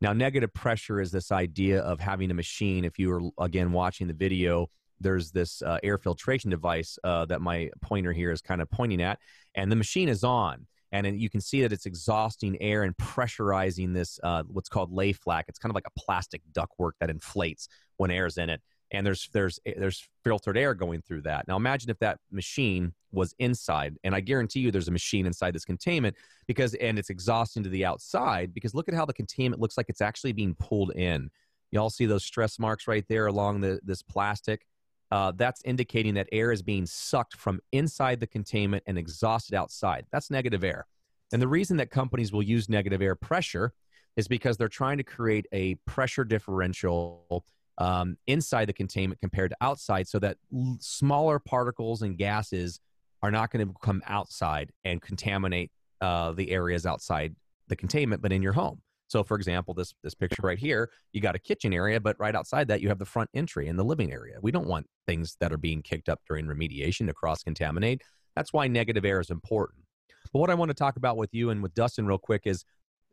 Now, 0.00 0.12
negative 0.12 0.52
pressure 0.54 1.00
is 1.00 1.10
this 1.10 1.30
idea 1.30 1.80
of 1.80 2.00
having 2.00 2.30
a 2.30 2.34
machine. 2.34 2.84
If 2.84 2.98
you 2.98 3.12
are 3.12 3.44
again 3.44 3.72
watching 3.72 4.06
the 4.06 4.14
video, 4.14 4.68
there's 5.00 5.30
this 5.30 5.62
uh, 5.62 5.78
air 5.82 5.98
filtration 5.98 6.50
device 6.50 6.98
uh, 7.04 7.24
that 7.26 7.40
my 7.40 7.70
pointer 7.80 8.12
here 8.12 8.30
is 8.30 8.40
kind 8.40 8.60
of 8.60 8.70
pointing 8.70 9.02
at, 9.02 9.18
and 9.54 9.70
the 9.70 9.76
machine 9.76 10.08
is 10.08 10.24
on 10.24 10.66
and 10.92 11.20
you 11.20 11.30
can 11.30 11.40
see 11.40 11.62
that 11.62 11.72
it's 11.72 11.86
exhausting 11.86 12.60
air 12.60 12.82
and 12.82 12.96
pressurizing 12.96 13.94
this 13.94 14.18
uh, 14.22 14.42
what's 14.48 14.68
called 14.68 14.92
lay 14.92 15.12
flat. 15.12 15.44
It's 15.48 15.58
kind 15.58 15.70
of 15.70 15.74
like 15.74 15.86
a 15.86 16.00
plastic 16.00 16.42
ductwork 16.52 16.92
that 17.00 17.10
inflates 17.10 17.68
when 17.96 18.10
air 18.10 18.26
is 18.26 18.38
in 18.38 18.50
it, 18.50 18.60
and 18.92 19.06
there's 19.06 19.28
there's 19.32 19.58
eh, 19.66 19.74
there's 19.76 20.08
filtered 20.24 20.58
air 20.58 20.74
going 20.74 21.02
through 21.02 21.22
that. 21.22 21.46
Now 21.48 21.56
imagine 21.56 21.90
if 21.90 21.98
that 22.00 22.18
machine 22.30 22.92
was 23.12 23.34
inside, 23.38 23.96
and 24.04 24.14
I 24.14 24.20
guarantee 24.20 24.60
you 24.60 24.70
there's 24.70 24.88
a 24.88 24.92
machine 24.92 25.26
inside 25.26 25.54
this 25.54 25.64
containment 25.64 26.16
because 26.46 26.74
and 26.74 26.98
it's 26.98 27.10
exhausting 27.10 27.62
to 27.62 27.68
the 27.68 27.84
outside 27.84 28.54
because 28.54 28.74
look 28.74 28.88
at 28.88 28.94
how 28.94 29.04
the 29.04 29.12
containment 29.12 29.60
looks 29.60 29.76
like 29.76 29.86
it's 29.88 30.00
actually 30.00 30.32
being 30.32 30.54
pulled 30.54 30.92
in. 30.92 31.30
You 31.70 31.80
all 31.80 31.90
see 31.90 32.06
those 32.06 32.24
stress 32.24 32.58
marks 32.58 32.88
right 32.88 33.04
there 33.08 33.26
along 33.26 33.60
the 33.60 33.80
this 33.84 34.02
plastic 34.02 34.66
uh, 35.10 35.32
that's 35.36 35.62
indicating 35.64 36.14
that 36.14 36.28
air 36.30 36.52
is 36.52 36.62
being 36.62 36.86
sucked 36.86 37.36
from 37.36 37.60
inside 37.72 38.20
the 38.20 38.26
containment 38.26 38.82
and 38.86 38.96
exhausted 38.96 39.54
outside. 39.54 40.06
That's 40.12 40.30
negative 40.30 40.62
air. 40.62 40.86
And 41.32 41.42
the 41.42 41.48
reason 41.48 41.76
that 41.78 41.90
companies 41.90 42.32
will 42.32 42.42
use 42.42 42.68
negative 42.68 43.02
air 43.02 43.14
pressure 43.14 43.72
is 44.16 44.28
because 44.28 44.56
they're 44.56 44.68
trying 44.68 44.98
to 44.98 45.04
create 45.04 45.46
a 45.52 45.74
pressure 45.86 46.24
differential 46.24 47.44
um, 47.78 48.16
inside 48.26 48.66
the 48.66 48.72
containment 48.72 49.20
compared 49.20 49.50
to 49.50 49.56
outside 49.60 50.08
so 50.08 50.18
that 50.18 50.36
l- 50.54 50.76
smaller 50.80 51.38
particles 51.38 52.02
and 52.02 52.18
gases 52.18 52.80
are 53.22 53.30
not 53.30 53.50
going 53.50 53.66
to 53.66 53.74
come 53.82 54.02
outside 54.06 54.70
and 54.84 55.00
contaminate 55.02 55.70
uh, 56.00 56.32
the 56.32 56.50
areas 56.50 56.86
outside 56.86 57.34
the 57.68 57.76
containment, 57.76 58.22
but 58.22 58.32
in 58.32 58.42
your 58.42 58.52
home. 58.52 58.80
So, 59.08 59.24
for 59.24 59.36
example, 59.36 59.74
this 59.74 59.92
this 60.04 60.14
picture 60.14 60.42
right 60.42 60.58
here, 60.58 60.88
you 61.12 61.20
got 61.20 61.34
a 61.34 61.38
kitchen 61.38 61.72
area, 61.72 62.00
but 62.00 62.16
right 62.20 62.34
outside 62.34 62.68
that 62.68 62.80
you 62.80 62.88
have 62.88 62.98
the 63.00 63.04
front 63.04 63.28
entry 63.34 63.66
and 63.66 63.78
the 63.78 63.84
living 63.84 64.12
area. 64.12 64.36
We 64.40 64.52
don't 64.52 64.68
want 64.68 64.86
things 65.06 65.36
that 65.40 65.52
are 65.52 65.58
being 65.58 65.82
kicked 65.82 66.08
up 66.08 66.20
during 66.28 66.46
remediation 66.46 67.06
to 67.08 67.12
cross 67.12 67.42
contaminate. 67.42 68.02
That's 68.36 68.52
why 68.52 68.68
negative 68.68 69.04
air 69.04 69.18
is 69.20 69.30
important. 69.30 69.84
But 70.32 70.38
what 70.38 70.50
I 70.50 70.54
want 70.54 70.68
to 70.70 70.74
talk 70.74 70.96
about 70.96 71.16
with 71.16 71.30
you 71.34 71.50
and 71.50 71.60
with 71.60 71.74
Dustin 71.74 72.06
real 72.06 72.18
quick 72.18 72.42
is 72.44 72.64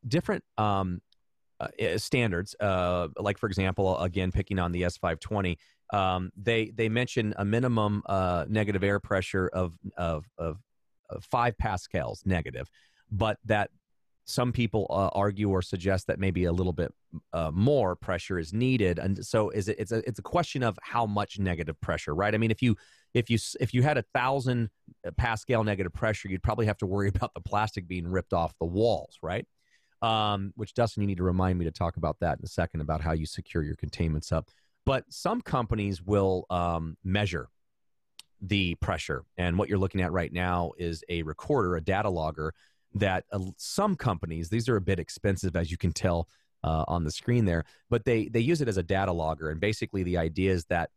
different 0.07 0.43
um, 0.59 1.01
uh, 1.59 1.67
eh, 1.79 1.97
standards. 1.97 2.55
Uh, 2.59 3.07
like 3.17 3.37
for 3.37 3.47
example, 3.47 3.97
again 3.99 4.31
picking 4.31 4.59
on 4.59 4.71
the 4.71 4.83
S520, 4.83 5.57
um, 5.93 6.31
they 6.35 6.71
they 6.75 6.89
mention 6.89 7.33
a 7.37 7.45
minimum 7.45 8.03
uh, 8.05 8.45
negative 8.47 8.83
air 8.83 8.99
pressure 8.99 9.49
of, 9.53 9.73
of 9.97 10.25
of 10.37 10.57
of 11.09 11.23
five 11.23 11.57
pascals 11.57 12.23
negative, 12.25 12.69
but 13.11 13.37
that 13.45 13.69
some 14.27 14.51
people 14.51 14.85
uh, 14.89 15.07
argue 15.17 15.49
or 15.49 15.61
suggest 15.61 16.07
that 16.07 16.19
maybe 16.19 16.43
a 16.43 16.51
little 16.51 16.73
bit 16.73 16.93
uh, 17.31 17.49
more 17.53 17.95
pressure 17.95 18.37
is 18.37 18.53
needed 18.53 18.99
and 18.99 19.25
so 19.25 19.49
is 19.49 19.69
it 19.69 19.77
it's 19.79 19.93
a 19.93 20.07
it's 20.07 20.19
a 20.19 20.21
question 20.21 20.61
of 20.61 20.77
how 20.81 21.05
much 21.05 21.39
negative 21.39 21.79
pressure 21.79 22.13
right 22.13 22.35
i 22.35 22.37
mean 22.37 22.51
if 22.51 22.61
you 22.61 22.75
if 23.13 23.29
you 23.29 23.37
if 23.61 23.73
you 23.73 23.81
had 23.81 23.97
a 23.97 24.03
thousand 24.13 24.69
uh, 25.07 25.11
pascal 25.15 25.63
negative 25.63 25.93
pressure 25.93 26.27
you'd 26.27 26.43
probably 26.43 26.65
have 26.65 26.77
to 26.77 26.85
worry 26.85 27.07
about 27.15 27.33
the 27.33 27.41
plastic 27.41 27.87
being 27.87 28.05
ripped 28.05 28.33
off 28.33 28.53
the 28.59 28.65
walls 28.65 29.17
right 29.23 29.47
um, 30.01 30.53
which 30.55 30.73
dustin 30.73 31.01
you 31.01 31.07
need 31.07 31.17
to 31.17 31.23
remind 31.23 31.57
me 31.57 31.65
to 31.65 31.71
talk 31.71 31.97
about 31.97 32.17
that 32.19 32.39
in 32.39 32.45
a 32.45 32.47
second 32.47 32.81
about 32.81 33.01
how 33.01 33.13
you 33.13 33.25
secure 33.25 33.63
your 33.63 33.75
containments 33.75 34.31
up. 34.31 34.49
But 34.85 35.03
some 35.09 35.41
companies 35.41 36.01
will 36.01 36.45
um, 36.49 36.97
measure 37.03 37.49
the 38.41 38.75
pressure 38.75 39.23
and 39.37 39.57
what 39.57 39.67
you're 39.67 39.79
looking 39.79 40.01
at 40.01 40.11
right 40.11 40.31
now 40.31 40.71
is 40.77 41.03
a 41.09 41.23
recorder 41.23 41.75
a 41.75 41.81
data 41.81 42.09
logger 42.09 42.53
that 42.93 43.25
uh, 43.31 43.39
some 43.57 43.95
companies 43.95 44.47
these 44.49 44.69
are 44.69 44.75
a 44.75 44.81
bit 44.81 44.99
expensive 44.99 45.55
as 45.55 45.71
you 45.71 45.77
can 45.77 45.91
tell 45.91 46.27
uh, 46.63 46.85
on 46.87 47.03
the 47.03 47.09
screen 47.09 47.45
there 47.45 47.63
but 47.89 48.05
they 48.05 48.27
they 48.27 48.39
use 48.39 48.61
it 48.61 48.67
as 48.67 48.77
a 48.77 48.83
data 48.83 49.11
logger 49.11 49.49
and 49.49 49.59
basically 49.59 50.03
the 50.03 50.17
idea 50.17 50.51
is 50.51 50.65
that 50.65 50.91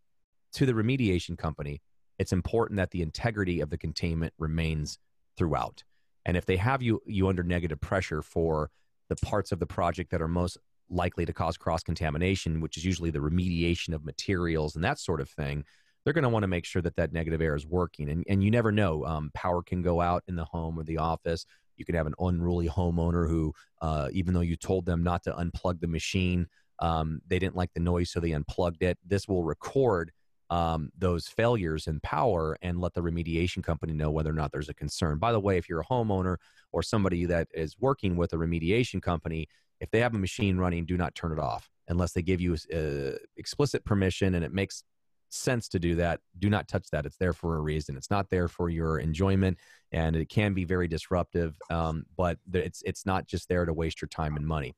to 0.52 0.66
the 0.66 0.72
remediation 0.72 1.38
company 1.38 1.80
it's 2.20 2.34
important 2.34 2.76
that 2.76 2.90
the 2.90 3.00
integrity 3.00 3.60
of 3.62 3.70
the 3.70 3.78
containment 3.78 4.34
remains 4.38 4.98
throughout. 5.38 5.82
And 6.26 6.36
if 6.36 6.44
they 6.44 6.58
have 6.58 6.82
you 6.82 7.00
you 7.06 7.28
under 7.28 7.42
negative 7.42 7.80
pressure 7.80 8.20
for 8.20 8.70
the 9.10 9.16
parts 9.16 9.52
of 9.52 9.58
the 9.58 9.66
project 9.66 10.10
that 10.10 10.22
are 10.22 10.28
most 10.28 10.56
likely 10.88 11.26
to 11.26 11.32
cause 11.32 11.58
cross 11.58 11.82
contamination 11.82 12.60
which 12.60 12.78
is 12.78 12.84
usually 12.84 13.10
the 13.10 13.18
remediation 13.18 13.94
of 13.94 14.04
materials 14.04 14.74
and 14.74 14.82
that 14.82 14.98
sort 14.98 15.20
of 15.20 15.28
thing 15.28 15.62
they're 16.02 16.14
going 16.14 16.22
to 16.22 16.30
want 16.30 16.42
to 16.42 16.48
make 16.48 16.64
sure 16.64 16.80
that 16.80 16.96
that 16.96 17.12
negative 17.12 17.42
air 17.42 17.54
is 17.54 17.66
working 17.66 18.08
and, 18.08 18.24
and 18.26 18.42
you 18.42 18.50
never 18.50 18.72
know 18.72 19.04
um, 19.04 19.30
power 19.34 19.62
can 19.62 19.82
go 19.82 20.00
out 20.00 20.24
in 20.26 20.34
the 20.34 20.44
home 20.46 20.78
or 20.78 20.82
the 20.82 20.96
office 20.96 21.44
you 21.80 21.86
could 21.86 21.94
have 21.94 22.06
an 22.06 22.14
unruly 22.20 22.68
homeowner 22.68 23.28
who, 23.28 23.52
uh, 23.80 24.08
even 24.12 24.34
though 24.34 24.42
you 24.42 24.54
told 24.54 24.84
them 24.84 25.02
not 25.02 25.24
to 25.24 25.32
unplug 25.32 25.80
the 25.80 25.88
machine, 25.88 26.46
um, 26.78 27.20
they 27.26 27.38
didn't 27.38 27.56
like 27.56 27.72
the 27.72 27.80
noise, 27.80 28.10
so 28.10 28.20
they 28.20 28.32
unplugged 28.32 28.82
it. 28.82 28.98
This 29.04 29.26
will 29.26 29.42
record 29.42 30.12
um, 30.50 30.90
those 30.98 31.28
failures 31.28 31.86
in 31.86 32.00
power 32.00 32.56
and 32.60 32.80
let 32.80 32.92
the 32.94 33.00
remediation 33.00 33.62
company 33.62 33.92
know 33.92 34.10
whether 34.10 34.30
or 34.30 34.34
not 34.34 34.52
there's 34.52 34.68
a 34.68 34.74
concern. 34.74 35.18
By 35.18 35.32
the 35.32 35.40
way, 35.40 35.56
if 35.56 35.68
you're 35.68 35.80
a 35.80 35.86
homeowner 35.86 36.36
or 36.72 36.82
somebody 36.82 37.24
that 37.26 37.48
is 37.54 37.76
working 37.78 38.16
with 38.16 38.32
a 38.32 38.36
remediation 38.36 39.00
company, 39.00 39.48
if 39.80 39.90
they 39.90 40.00
have 40.00 40.14
a 40.14 40.18
machine 40.18 40.58
running, 40.58 40.84
do 40.84 40.96
not 40.96 41.14
turn 41.14 41.32
it 41.32 41.38
off 41.38 41.70
unless 41.88 42.12
they 42.12 42.22
give 42.22 42.40
you 42.40 42.56
uh, 42.74 43.16
explicit 43.36 43.84
permission 43.84 44.34
and 44.34 44.44
it 44.44 44.52
makes 44.52 44.84
sense 45.30 45.68
to 45.68 45.78
do 45.78 45.94
that, 45.94 46.20
do 46.38 46.50
not 46.50 46.68
touch 46.68 46.88
that. 46.90 47.06
It's 47.06 47.16
there 47.16 47.32
for 47.32 47.56
a 47.56 47.60
reason. 47.60 47.96
It's 47.96 48.10
not 48.10 48.28
there 48.30 48.48
for 48.48 48.68
your 48.68 48.98
enjoyment, 48.98 49.58
and 49.92 50.16
it 50.16 50.28
can 50.28 50.54
be 50.54 50.64
very 50.64 50.88
disruptive. 50.88 51.56
Um, 51.70 52.04
but 52.16 52.38
it's 52.52 52.82
it's 52.84 53.06
not 53.06 53.26
just 53.26 53.48
there 53.48 53.64
to 53.64 53.72
waste 53.72 54.02
your 54.02 54.08
time 54.08 54.36
and 54.36 54.46
money. 54.46 54.74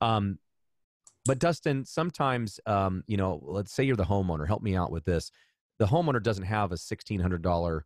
Um, 0.00 0.38
but 1.28 1.38
Dustin, 1.38 1.84
sometimes 1.84 2.58
um, 2.64 3.04
you 3.06 3.18
know, 3.18 3.38
let's 3.44 3.72
say 3.72 3.84
you're 3.84 3.96
the 3.96 4.04
homeowner. 4.04 4.46
Help 4.46 4.62
me 4.62 4.74
out 4.74 4.90
with 4.90 5.04
this. 5.04 5.30
The 5.78 5.84
homeowner 5.84 6.22
doesn't 6.22 6.44
have 6.44 6.72
a 6.72 6.78
sixteen 6.78 7.20
hundred 7.20 7.42
dollar, 7.42 7.84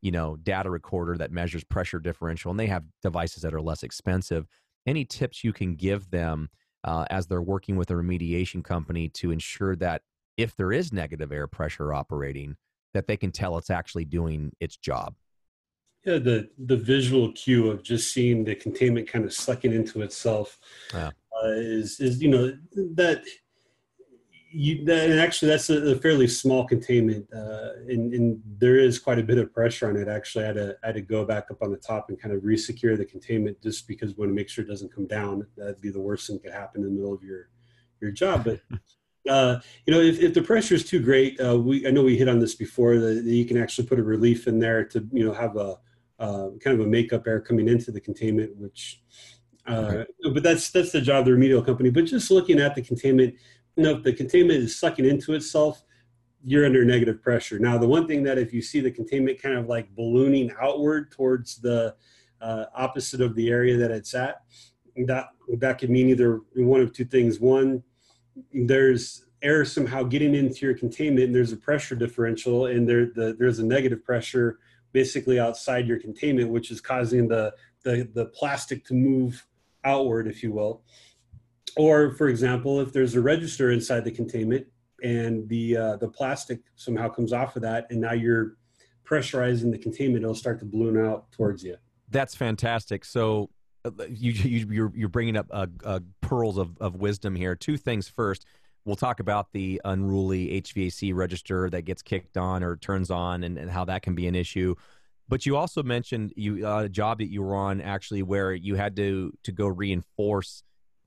you 0.00 0.12
know, 0.12 0.36
data 0.36 0.70
recorder 0.70 1.16
that 1.18 1.32
measures 1.32 1.64
pressure 1.64 1.98
differential, 1.98 2.52
and 2.52 2.58
they 2.58 2.68
have 2.68 2.84
devices 3.02 3.42
that 3.42 3.52
are 3.52 3.60
less 3.60 3.82
expensive. 3.82 4.46
Any 4.86 5.04
tips 5.04 5.42
you 5.42 5.52
can 5.52 5.74
give 5.74 6.08
them 6.10 6.50
uh, 6.84 7.04
as 7.10 7.26
they're 7.26 7.42
working 7.42 7.74
with 7.74 7.90
a 7.90 7.94
remediation 7.94 8.62
company 8.62 9.08
to 9.08 9.32
ensure 9.32 9.74
that 9.76 10.02
if 10.36 10.54
there 10.54 10.72
is 10.72 10.92
negative 10.92 11.32
air 11.32 11.48
pressure 11.48 11.92
operating, 11.92 12.54
that 12.94 13.08
they 13.08 13.16
can 13.16 13.32
tell 13.32 13.58
it's 13.58 13.70
actually 13.70 14.04
doing 14.04 14.52
its 14.60 14.76
job. 14.76 15.16
Yeah, 16.04 16.18
the 16.18 16.48
the 16.56 16.76
visual 16.76 17.32
cue 17.32 17.72
of 17.72 17.82
just 17.82 18.12
seeing 18.12 18.44
the 18.44 18.54
containment 18.54 19.08
kind 19.08 19.24
of 19.24 19.32
sucking 19.32 19.72
into 19.72 20.02
itself 20.02 20.60
yeah. 20.94 21.10
Uh, 21.44 21.48
is 21.48 22.00
is 22.00 22.22
you 22.22 22.28
know 22.28 22.56
that 22.94 23.24
you 24.50 24.84
that 24.84 25.10
actually 25.18 25.48
that's 25.48 25.68
a, 25.70 25.92
a 25.92 25.96
fairly 25.96 26.26
small 26.26 26.64
containment 26.64 27.26
uh, 27.34 27.72
and, 27.88 28.14
and 28.14 28.40
there 28.58 28.78
is 28.78 28.98
quite 28.98 29.18
a 29.18 29.22
bit 29.22 29.38
of 29.38 29.52
pressure 29.52 29.88
on 29.88 29.96
it. 29.96 30.08
Actually, 30.08 30.44
I 30.44 30.46
had 30.46 30.56
to 30.56 30.76
I 30.82 30.86
had 30.86 30.94
to 30.94 31.02
go 31.02 31.24
back 31.24 31.50
up 31.50 31.62
on 31.62 31.70
the 31.70 31.76
top 31.76 32.08
and 32.08 32.20
kind 32.20 32.34
of 32.34 32.42
resecure 32.42 32.96
the 32.96 33.04
containment 33.04 33.60
just 33.62 33.86
because 33.86 34.16
we 34.16 34.20
want 34.20 34.30
to 34.30 34.34
make 34.34 34.48
sure 34.48 34.64
it 34.64 34.68
doesn't 34.68 34.94
come 34.94 35.06
down. 35.06 35.46
That'd 35.56 35.80
be 35.80 35.90
the 35.90 36.00
worst 36.00 36.26
thing 36.26 36.36
that 36.36 36.44
could 36.44 36.52
happen 36.52 36.82
in 36.82 36.88
the 36.88 36.94
middle 36.94 37.12
of 37.12 37.22
your 37.22 37.50
your 38.00 38.10
job, 38.10 38.44
but. 38.44 38.60
Uh, 39.28 39.60
you 39.84 39.92
know, 39.92 40.00
if, 40.00 40.20
if 40.20 40.32
the 40.32 40.40
pressure 40.40 40.74
is 40.74 40.86
too 40.86 41.00
great, 41.00 41.38
uh, 41.38 41.58
we 41.58 41.86
I 41.86 41.90
know 41.90 42.02
we 42.02 42.16
hit 42.16 42.30
on 42.30 42.38
this 42.38 42.54
before 42.54 42.96
that 42.96 43.24
you 43.24 43.44
can 43.44 43.58
actually 43.58 43.86
put 43.86 43.98
a 43.98 44.02
relief 44.02 44.46
in 44.46 44.58
there 44.58 44.84
to 44.84 45.06
you 45.12 45.22
know 45.22 45.34
have 45.34 45.54
a 45.56 45.76
uh, 46.18 46.48
kind 46.60 46.80
of 46.80 46.80
a 46.80 46.88
makeup 46.88 47.26
air 47.26 47.38
coming 47.38 47.68
into 47.68 47.90
the 47.90 48.00
containment, 48.00 48.56
which. 48.56 49.02
Uh, 49.68 50.04
but 50.32 50.42
that's 50.42 50.70
that's 50.70 50.92
the 50.92 51.00
job 51.00 51.20
of 51.20 51.24
the 51.26 51.32
remedial 51.32 51.62
company. 51.62 51.90
But 51.90 52.06
just 52.06 52.30
looking 52.30 52.58
at 52.58 52.74
the 52.74 52.82
containment, 52.82 53.34
you 53.76 53.82
know, 53.82 53.96
if 53.96 54.02
the 54.02 54.12
containment 54.12 54.62
is 54.62 54.78
sucking 54.78 55.04
into 55.04 55.34
itself, 55.34 55.84
you're 56.42 56.64
under 56.64 56.84
negative 56.84 57.22
pressure. 57.22 57.58
Now, 57.58 57.76
the 57.76 57.88
one 57.88 58.06
thing 58.06 58.22
that 58.24 58.38
if 58.38 58.52
you 58.52 58.62
see 58.62 58.80
the 58.80 58.90
containment 58.90 59.42
kind 59.42 59.56
of 59.56 59.66
like 59.66 59.94
ballooning 59.94 60.52
outward 60.60 61.10
towards 61.10 61.58
the 61.58 61.94
uh, 62.40 62.64
opposite 62.74 63.20
of 63.20 63.34
the 63.34 63.50
area 63.50 63.76
that 63.76 63.90
it's 63.90 64.14
at, 64.14 64.42
that 65.06 65.26
that 65.58 65.78
could 65.78 65.90
mean 65.90 66.08
either 66.08 66.40
one 66.54 66.80
of 66.80 66.92
two 66.92 67.04
things. 67.04 67.38
One, 67.38 67.82
there's 68.52 69.24
air 69.42 69.64
somehow 69.64 70.02
getting 70.02 70.34
into 70.34 70.66
your 70.66 70.74
containment 70.74 71.26
and 71.26 71.34
there's 71.34 71.52
a 71.52 71.56
pressure 71.56 71.94
differential 71.94 72.66
and 72.66 72.88
there 72.88 73.06
the, 73.14 73.36
there's 73.38 73.60
a 73.60 73.64
negative 73.64 74.04
pressure 74.04 74.58
basically 74.92 75.38
outside 75.38 75.86
your 75.86 75.98
containment 76.00 76.50
which 76.50 76.72
is 76.72 76.80
causing 76.80 77.28
the, 77.28 77.54
the 77.84 78.08
the 78.14 78.26
plastic 78.26 78.84
to 78.84 78.94
move 78.94 79.46
outward 79.84 80.26
if 80.26 80.42
you 80.42 80.52
will 80.52 80.82
or 81.76 82.12
for 82.14 82.28
example 82.28 82.80
if 82.80 82.92
there's 82.92 83.14
a 83.14 83.20
register 83.20 83.70
inside 83.70 84.04
the 84.04 84.10
containment 84.10 84.66
and 85.02 85.48
the 85.48 85.76
uh, 85.76 85.96
the 85.96 86.08
plastic 86.08 86.60
somehow 86.76 87.08
comes 87.08 87.32
off 87.32 87.56
of 87.56 87.62
that 87.62 87.86
and 87.90 88.00
now 88.00 88.12
you're 88.12 88.56
pressurizing 89.04 89.70
the 89.70 89.78
containment 89.78 90.24
it'll 90.24 90.34
start 90.34 90.58
to 90.58 90.64
balloon 90.64 90.98
out 91.04 91.30
towards 91.32 91.62
you 91.62 91.76
that's 92.10 92.34
fantastic 92.34 93.04
so 93.04 93.48
uh, 93.84 94.04
you, 94.08 94.32
you 94.32 94.66
you're 94.70 94.92
you're 94.94 95.08
bringing 95.08 95.36
up 95.36 95.46
uh, 95.50 95.66
uh, 95.84 96.00
pearls 96.20 96.58
of 96.58 96.76
of 96.78 96.96
wisdom 96.96 97.34
here. 97.34 97.54
Two 97.54 97.76
things 97.76 98.08
first. 98.08 98.44
We'll 98.84 98.96
talk 98.96 99.20
about 99.20 99.52
the 99.52 99.80
unruly 99.84 100.62
HVAC 100.62 101.14
register 101.14 101.68
that 101.70 101.82
gets 101.82 102.00
kicked 102.00 102.38
on 102.38 102.62
or 102.62 102.76
turns 102.76 103.10
on, 103.10 103.44
and, 103.44 103.58
and 103.58 103.70
how 103.70 103.84
that 103.84 104.02
can 104.02 104.14
be 104.14 104.26
an 104.26 104.34
issue. 104.34 104.74
But 105.28 105.44
you 105.44 105.56
also 105.56 105.82
mentioned 105.82 106.32
you 106.36 106.66
uh, 106.66 106.84
a 106.84 106.88
job 106.88 107.18
that 107.18 107.30
you 107.30 107.42
were 107.42 107.54
on 107.54 107.80
actually 107.80 108.22
where 108.22 108.52
you 108.54 108.76
had 108.76 108.96
to 108.96 109.32
to 109.44 109.52
go 109.52 109.66
reinforce 109.66 110.62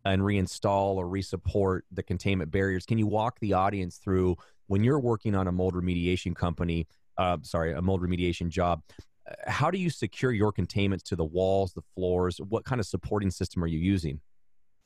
and 0.05 0.21
reinstall 0.21 0.95
or 0.95 1.05
resupport 1.05 1.81
the 1.91 2.03
containment 2.03 2.51
barriers. 2.51 2.85
Can 2.85 2.97
you 2.97 3.07
walk 3.07 3.39
the 3.39 3.53
audience 3.53 3.97
through 3.97 4.35
when 4.67 4.83
you're 4.83 4.99
working 4.99 5.35
on 5.35 5.47
a 5.47 5.51
mold 5.51 5.73
remediation 5.73 6.35
company? 6.35 6.87
Uh, 7.17 7.37
sorry, 7.41 7.73
a 7.73 7.81
mold 7.81 8.01
remediation 8.01 8.49
job. 8.49 8.81
Uh, 9.29 9.33
how 9.47 9.69
do 9.69 9.77
you 9.77 9.89
secure 9.89 10.31
your 10.31 10.51
containments 10.51 11.03
to 11.03 11.15
the 11.15 11.25
walls, 11.25 11.73
the 11.73 11.83
floors? 11.95 12.37
What 12.37 12.63
kind 12.63 12.79
of 12.79 12.87
supporting 12.87 13.31
system 13.31 13.63
are 13.63 13.67
you 13.67 13.79
using? 13.79 14.19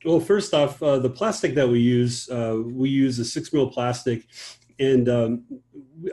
Well, 0.04 0.20
first 0.20 0.54
off, 0.54 0.84
uh, 0.84 1.00
the 1.00 1.10
plastic 1.10 1.56
that 1.56 1.68
we 1.68 1.80
use, 1.80 2.30
uh, 2.30 2.62
we 2.64 2.90
use 2.90 3.18
a 3.20 3.26
six 3.26 3.52
mil 3.52 3.70
plastic, 3.70 4.26
and 4.80 5.10
um, 5.10 5.44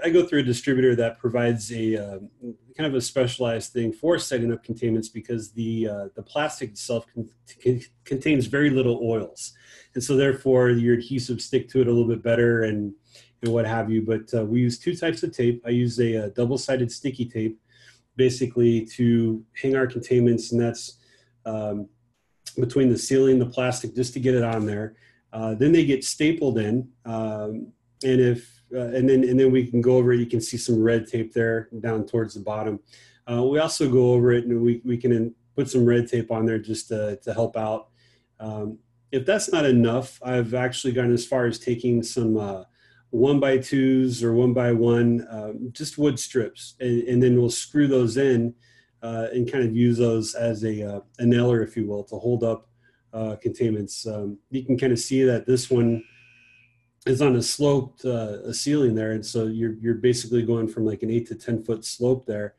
I 0.02 0.10
go 0.10 0.24
through 0.24 0.40
a 0.40 0.44
distributor 0.44 0.94
that 0.96 1.18
provides 1.18 1.72
a 1.72 1.96
uh, 1.96 2.18
kind 2.76 2.86
of 2.86 2.94
a 2.94 3.00
specialized 3.00 3.72
thing 3.72 3.92
for 3.92 4.18
setting 4.18 4.52
up 4.52 4.62
containments 4.62 5.08
because 5.08 5.52
the 5.52 5.88
uh, 5.88 6.08
the 6.14 6.22
plastic 6.22 6.70
itself 6.70 7.06
con- 7.12 7.28
con- 7.62 7.80
contains 8.04 8.46
very 8.46 8.70
little 8.70 9.00
oils, 9.02 9.52
and 9.94 10.02
so 10.02 10.16
therefore 10.16 10.70
your 10.70 10.96
adhesives 10.96 11.42
stick 11.42 11.68
to 11.70 11.80
it 11.80 11.88
a 11.88 11.90
little 11.90 12.08
bit 12.08 12.22
better 12.22 12.62
and 12.62 12.94
and 13.42 13.52
what 13.52 13.66
have 13.66 13.90
you. 13.90 14.02
But 14.02 14.32
uh, 14.34 14.44
we 14.44 14.60
use 14.60 14.78
two 14.78 14.94
types 14.94 15.22
of 15.22 15.32
tape. 15.32 15.62
I 15.66 15.70
use 15.70 15.98
a, 15.98 16.14
a 16.14 16.30
double 16.30 16.58
sided 16.58 16.92
sticky 16.92 17.26
tape, 17.26 17.60
basically 18.16 18.84
to 18.96 19.44
hang 19.60 19.74
our 19.74 19.86
containments, 19.86 20.52
and 20.52 20.60
that's 20.60 20.98
um, 21.44 21.88
between 22.58 22.88
the 22.88 22.98
ceiling, 22.98 23.38
the 23.38 23.46
plastic, 23.46 23.94
just 23.94 24.12
to 24.12 24.20
get 24.20 24.34
it 24.34 24.44
on 24.44 24.66
there. 24.66 24.94
Uh, 25.32 25.54
then 25.54 25.72
they 25.72 25.84
get 25.84 26.04
stapled 26.04 26.58
in. 26.58 26.88
Um, 27.04 27.72
and 28.04 28.20
if 28.20 28.62
uh, 28.74 28.88
and 28.88 29.08
then 29.08 29.24
and 29.24 29.38
then 29.38 29.50
we 29.50 29.66
can 29.66 29.80
go 29.80 29.96
over 29.96 30.12
it. 30.12 30.20
You 30.20 30.26
can 30.26 30.40
see 30.40 30.56
some 30.56 30.82
red 30.82 31.06
tape 31.06 31.32
there 31.32 31.68
down 31.80 32.06
towards 32.06 32.34
the 32.34 32.40
bottom. 32.40 32.80
Uh, 33.30 33.44
we 33.44 33.58
also 33.58 33.90
go 33.90 34.12
over 34.12 34.32
it 34.32 34.44
and 34.44 34.60
we 34.60 34.80
we 34.84 34.96
can 34.96 35.34
put 35.54 35.70
some 35.70 35.84
red 35.84 36.08
tape 36.08 36.30
on 36.30 36.46
there 36.46 36.58
just 36.58 36.88
to 36.88 37.18
to 37.22 37.34
help 37.34 37.56
out. 37.56 37.88
Um, 38.40 38.78
if 39.12 39.26
that's 39.26 39.52
not 39.52 39.66
enough, 39.66 40.18
I've 40.22 40.54
actually 40.54 40.94
gone 40.94 41.12
as 41.12 41.26
far 41.26 41.46
as 41.46 41.58
taking 41.58 42.02
some 42.02 42.38
uh, 42.38 42.64
one 43.10 43.38
by 43.38 43.58
twos 43.58 44.24
or 44.24 44.32
one 44.32 44.54
by 44.54 44.72
one, 44.72 45.26
um, 45.30 45.70
just 45.72 45.98
wood 45.98 46.18
strips, 46.18 46.74
and, 46.80 47.02
and, 47.02 47.22
then 47.22 47.38
we'll 47.38 47.50
screw 47.50 47.86
those 47.86 48.16
in 48.16 48.54
uh, 49.02 49.26
and 49.32 49.52
kind 49.52 49.64
of 49.64 49.76
use 49.76 49.98
those 49.98 50.34
as 50.34 50.64
a, 50.64 50.96
uh, 50.96 51.00
a 51.18 51.26
nailer, 51.26 51.62
if 51.62 51.76
you 51.76 51.86
will, 51.86 52.02
to 52.04 52.16
hold 52.16 52.42
up 52.42 52.70
uh, 53.12 53.36
containments. 53.36 54.06
Um, 54.06 54.38
you 54.50 54.64
can 54.64 54.78
kind 54.78 54.94
of 54.94 54.98
see 54.98 55.22
that 55.24 55.46
this 55.46 55.70
one 55.70 56.02
is 57.06 57.20
on 57.20 57.36
a 57.36 57.42
sloped 57.42 58.04
uh, 58.04 58.38
a 58.44 58.54
ceiling 58.54 58.94
there, 58.94 59.12
and 59.12 59.24
so 59.24 59.46
you're 59.46 59.74
you're 59.74 59.94
basically 59.94 60.42
going 60.42 60.68
from 60.68 60.84
like 60.84 61.02
an 61.02 61.10
eight 61.10 61.26
to 61.28 61.34
ten 61.34 61.62
foot 61.62 61.84
slope 61.84 62.26
there, 62.26 62.54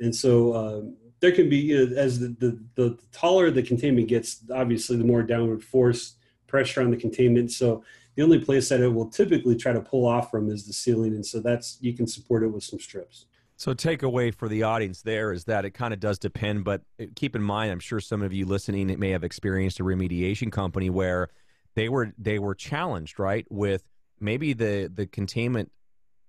and 0.00 0.14
so 0.14 0.54
um, 0.54 0.96
there 1.20 1.32
can 1.32 1.48
be 1.48 1.58
you 1.58 1.86
know, 1.86 1.96
as 1.96 2.18
the, 2.18 2.28
the, 2.38 2.58
the 2.74 2.98
taller 3.12 3.50
the 3.50 3.62
containment 3.62 4.08
gets, 4.08 4.42
obviously 4.52 4.96
the 4.96 5.04
more 5.04 5.22
downward 5.22 5.62
force 5.62 6.16
pressure 6.46 6.82
on 6.82 6.90
the 6.90 6.96
containment. 6.96 7.50
So 7.50 7.82
the 8.14 8.22
only 8.22 8.38
place 8.38 8.68
that 8.68 8.80
it 8.80 8.88
will 8.88 9.08
typically 9.08 9.56
try 9.56 9.72
to 9.72 9.80
pull 9.80 10.06
off 10.06 10.30
from 10.30 10.50
is 10.50 10.66
the 10.66 10.72
ceiling, 10.72 11.14
and 11.14 11.24
so 11.24 11.40
that's 11.40 11.78
you 11.80 11.94
can 11.94 12.06
support 12.06 12.42
it 12.42 12.48
with 12.48 12.64
some 12.64 12.80
strips. 12.80 13.26
So 13.56 13.72
takeaway 13.72 14.34
for 14.34 14.48
the 14.48 14.64
audience 14.64 15.02
there 15.02 15.32
is 15.32 15.44
that 15.44 15.64
it 15.64 15.70
kind 15.70 15.94
of 15.94 16.00
does 16.00 16.18
depend, 16.18 16.64
but 16.64 16.82
keep 17.14 17.36
in 17.36 17.42
mind, 17.42 17.70
I'm 17.70 17.80
sure 17.80 18.00
some 18.00 18.20
of 18.20 18.32
you 18.32 18.46
listening 18.46 18.98
may 18.98 19.10
have 19.10 19.22
experienced 19.22 19.78
a 19.78 19.84
remediation 19.84 20.50
company 20.50 20.90
where 20.90 21.28
they 21.74 21.88
were 21.88 22.12
they 22.18 22.38
were 22.38 22.54
challenged 22.54 23.18
right 23.18 23.46
with 23.50 23.82
maybe 24.20 24.52
the 24.52 24.90
the 24.92 25.06
containment 25.06 25.70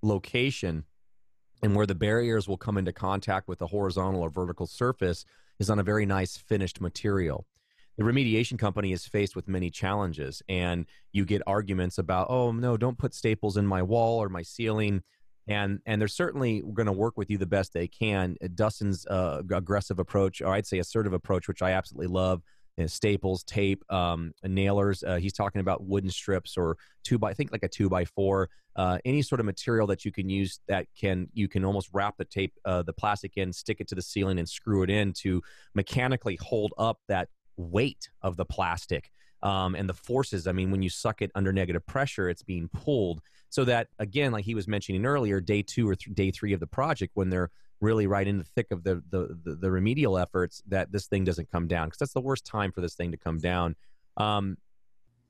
location 0.01 0.85
and 1.63 1.75
where 1.75 1.85
the 1.85 1.95
barriers 1.95 2.47
will 2.47 2.57
come 2.57 2.77
into 2.77 2.93
contact 2.93 3.47
with 3.47 3.59
the 3.59 3.67
horizontal 3.67 4.21
or 4.21 4.29
vertical 4.29 4.67
surface 4.67 5.25
is 5.59 5.69
on 5.69 5.79
a 5.79 5.83
very 5.83 6.05
nice 6.05 6.37
finished 6.37 6.81
material. 6.81 7.45
The 7.97 8.03
remediation 8.03 8.59
company 8.59 8.91
is 8.91 9.05
faced 9.05 9.35
with 9.35 9.47
many 9.47 9.69
challenges 9.69 10.41
and 10.49 10.85
you 11.13 11.25
get 11.25 11.41
arguments 11.47 11.97
about 11.97 12.27
oh 12.29 12.51
no 12.51 12.75
don't 12.75 12.97
put 12.97 13.13
staples 13.13 13.55
in 13.57 13.65
my 13.65 13.81
wall 13.81 14.21
or 14.21 14.29
my 14.29 14.41
ceiling 14.41 15.01
and 15.47 15.79
and 15.85 16.01
they're 16.01 16.07
certainly 16.07 16.61
going 16.73 16.87
to 16.87 16.91
work 16.91 17.17
with 17.17 17.29
you 17.29 17.37
the 17.37 17.45
best 17.45 17.71
they 17.71 17.87
can. 17.87 18.35
Dustin's 18.53 19.05
uh, 19.07 19.41
aggressive 19.49 19.99
approach 19.99 20.41
or 20.41 20.53
i'd 20.53 20.67
say 20.67 20.79
assertive 20.79 21.13
approach 21.13 21.47
which 21.47 21.61
i 21.61 21.71
absolutely 21.71 22.07
love 22.07 22.41
know, 22.83 22.87
staples, 22.87 23.43
tape, 23.43 23.83
um, 23.91 24.33
nailers. 24.43 25.03
Uh, 25.03 25.15
he's 25.15 25.33
talking 25.33 25.61
about 25.61 25.83
wooden 25.83 26.09
strips 26.09 26.57
or 26.57 26.77
two 27.03 27.17
by, 27.17 27.29
I 27.29 27.33
think 27.33 27.51
like 27.51 27.63
a 27.63 27.67
two 27.67 27.89
by 27.89 28.05
four, 28.05 28.49
uh, 28.75 28.97
any 29.05 29.21
sort 29.21 29.39
of 29.39 29.45
material 29.45 29.87
that 29.87 30.03
you 30.03 30.11
can 30.11 30.29
use 30.29 30.59
that 30.67 30.87
can, 30.99 31.27
you 31.33 31.47
can 31.47 31.63
almost 31.63 31.89
wrap 31.93 32.17
the 32.17 32.25
tape, 32.25 32.53
uh, 32.65 32.83
the 32.83 32.93
plastic 32.93 33.37
in, 33.37 33.53
stick 33.53 33.79
it 33.79 33.87
to 33.87 33.95
the 33.95 34.01
ceiling 34.01 34.39
and 34.39 34.49
screw 34.49 34.83
it 34.83 34.89
in 34.89 35.13
to 35.13 35.41
mechanically 35.73 36.37
hold 36.41 36.73
up 36.77 36.99
that 37.07 37.29
weight 37.57 38.09
of 38.21 38.35
the 38.35 38.45
plastic. 38.45 39.09
Um, 39.43 39.75
and 39.75 39.87
the 39.87 39.93
forces, 39.93 40.47
I 40.47 40.53
mean, 40.53 40.71
when 40.71 40.81
you 40.81 40.89
suck 40.89 41.21
it 41.21 41.31
under 41.35 41.53
negative 41.53 41.85
pressure, 41.85 42.29
it's 42.29 42.41
being 42.41 42.67
pulled. 42.69 43.21
So 43.49 43.63
that, 43.65 43.89
again, 43.99 44.31
like 44.31 44.43
he 44.43 44.55
was 44.55 44.67
mentioning 44.67 45.05
earlier, 45.05 45.39
day 45.39 45.61
two 45.61 45.87
or 45.87 45.95
th- 45.95 46.15
day 46.15 46.31
three 46.31 46.51
of 46.51 46.59
the 46.59 46.67
project, 46.67 47.11
when 47.13 47.29
they're 47.29 47.51
really 47.85 48.07
right 48.07 48.27
in 48.27 48.37
the 48.37 48.43
thick 48.43 48.67
of 48.71 48.83
the, 48.83 48.95
the, 49.09 49.37
the, 49.43 49.55
the 49.55 49.71
remedial 49.71 50.17
efforts 50.17 50.61
that 50.67 50.91
this 50.91 51.05
thing 51.07 51.23
doesn't 51.23 51.51
come 51.51 51.67
down 51.67 51.87
because 51.87 51.99
that's 51.99 52.13
the 52.13 52.21
worst 52.21 52.45
time 52.45 52.71
for 52.71 52.81
this 52.81 52.95
thing 52.95 53.11
to 53.11 53.17
come 53.17 53.37
down. 53.37 53.75
Um, 54.17 54.57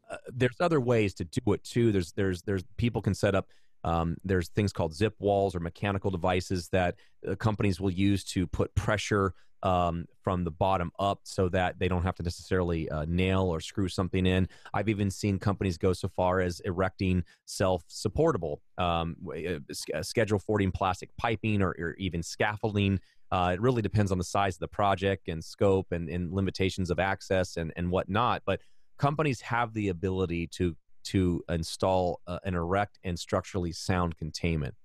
uh, 0.09 0.17
there's 0.27 0.59
other 0.59 0.79
ways 0.79 1.13
to 1.15 1.25
do 1.25 1.53
it 1.53 1.63
too. 1.63 1.91
There's 1.91 2.13
there's 2.13 2.41
there's 2.43 2.63
people 2.77 3.01
can 3.01 3.13
set 3.13 3.35
up. 3.35 3.47
Um, 3.85 4.17
there's 4.23 4.49
things 4.49 4.73
called 4.73 4.93
zip 4.93 5.15
walls 5.19 5.55
or 5.55 5.59
mechanical 5.59 6.09
devices 6.09 6.67
that 6.69 6.95
uh, 7.27 7.35
companies 7.35 7.79
will 7.79 7.91
use 7.91 8.23
to 8.25 8.47
put 8.47 8.73
pressure 8.75 9.33
um, 9.63 10.05
from 10.23 10.43
the 10.43 10.51
bottom 10.51 10.91
up 10.99 11.21
so 11.23 11.49
that 11.49 11.79
they 11.79 11.87
don't 11.87 12.03
have 12.03 12.15
to 12.15 12.23
necessarily 12.23 12.89
uh, 12.89 13.05
nail 13.07 13.43
or 13.43 13.59
screw 13.59 13.87
something 13.87 14.25
in. 14.25 14.47
I've 14.73 14.89
even 14.89 15.09
seen 15.09 15.39
companies 15.39 15.77
go 15.77 15.93
so 15.93 16.09
far 16.09 16.39
as 16.39 16.59
erecting 16.61 17.23
self 17.45 17.83
supportable 17.87 18.61
um, 18.77 19.15
uh, 19.27 19.59
uh, 19.93 20.03
schedule 20.03 20.39
14 20.39 20.71
plastic 20.71 21.09
piping 21.17 21.61
or, 21.61 21.75
or 21.79 21.95
even 21.97 22.23
scaffolding. 22.23 22.99
Uh, 23.31 23.51
it 23.53 23.61
really 23.61 23.81
depends 23.81 24.11
on 24.11 24.17
the 24.17 24.23
size 24.23 24.55
of 24.55 24.59
the 24.59 24.67
project 24.67 25.27
and 25.27 25.43
scope 25.43 25.91
and, 25.91 26.09
and 26.09 26.31
limitations 26.31 26.89
of 26.91 26.99
access 26.99 27.57
and, 27.57 27.71
and 27.75 27.89
whatnot. 27.89 28.41
But 28.45 28.61
companies 28.97 29.41
have 29.41 29.73
the 29.73 29.89
ability 29.89 30.47
to 30.47 30.75
to 31.05 31.43
install 31.49 32.21
uh, 32.27 32.39
an 32.43 32.55
erect 32.55 32.99
and 33.03 33.17
structurally 33.17 33.71
sound 33.71 34.17
containment. 34.17 34.75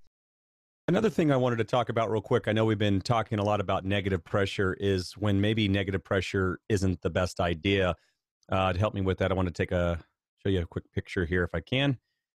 Another 0.88 1.10
thing 1.10 1.30
I 1.30 1.36
wanted 1.36 1.56
to 1.56 1.64
talk 1.64 1.88
about 1.88 2.10
real 2.10 2.20
quick, 2.20 2.48
I 2.48 2.52
know 2.52 2.64
we've 2.64 2.78
been 2.78 3.00
talking 3.00 3.38
a 3.38 3.44
lot 3.44 3.60
about 3.60 3.84
negative 3.84 4.24
pressure, 4.24 4.76
is 4.80 5.12
when 5.12 5.40
maybe 5.40 5.68
negative 5.68 6.02
pressure 6.02 6.58
isn't 6.68 7.00
the 7.02 7.10
best 7.10 7.38
idea. 7.38 7.94
Uh, 8.50 8.72
to 8.72 8.78
help 8.78 8.94
me 8.94 9.00
with 9.00 9.18
that, 9.18 9.30
I 9.30 9.34
want 9.34 9.46
to 9.46 9.54
take 9.54 9.70
a 9.70 10.00
show 10.42 10.48
you 10.48 10.62
a 10.62 10.66
quick 10.66 10.90
picture 10.92 11.24
here 11.24 11.44
if 11.44 11.54
I 11.54 11.60
can. 11.60 11.96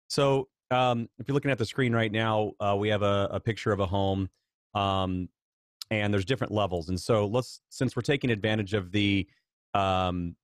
So 0.09 0.49
um, 0.71 1.09
if 1.19 1.29
you're 1.29 1.35
looking 1.35 1.51
at 1.51 1.59
the 1.59 1.65
screen 1.65 1.95
right 1.95 2.13
now, 2.13 2.53
uh, 2.61 2.77
we 2.79 2.89
have 2.89 3.03
a, 3.03 3.29
a, 3.33 3.41
picture 3.41 3.73
of 3.73 3.81
a 3.81 3.87
home, 3.87 4.29
um, 4.75 5.29
and 5.91 6.13
there's 6.13 6.25
different 6.25 6.53
levels. 6.53 6.89
And 6.89 7.01
so 7.01 7.27
let's, 7.27 7.61
since 7.69 7.95
we're 7.95 8.03
taking 8.03 8.31
advantage 8.31 8.75
of 8.75 8.91
the 8.93 9.27
um, 9.75 10.37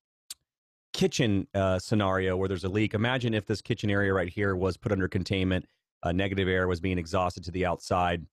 kitchen 0.98 1.46
uh, 1.54 1.78
scenario 1.78 2.36
where 2.36 2.48
there's 2.48 2.64
a 2.64 2.68
leak, 2.68 2.92
imagine 2.92 3.32
if 3.32 3.46
this 3.46 3.62
kitchen 3.62 3.88
area 3.88 4.12
right 4.12 4.28
here 4.28 4.56
was 4.56 4.76
put 4.76 4.90
under 4.90 5.06
containment 5.06 5.64
uh, 6.02 6.10
negative 6.10 6.48
air 6.48 6.66
was 6.66 6.80
being 6.80 6.98
exhausted 6.98 7.44
to 7.44 7.52
the 7.52 7.64
outside. 7.64 8.26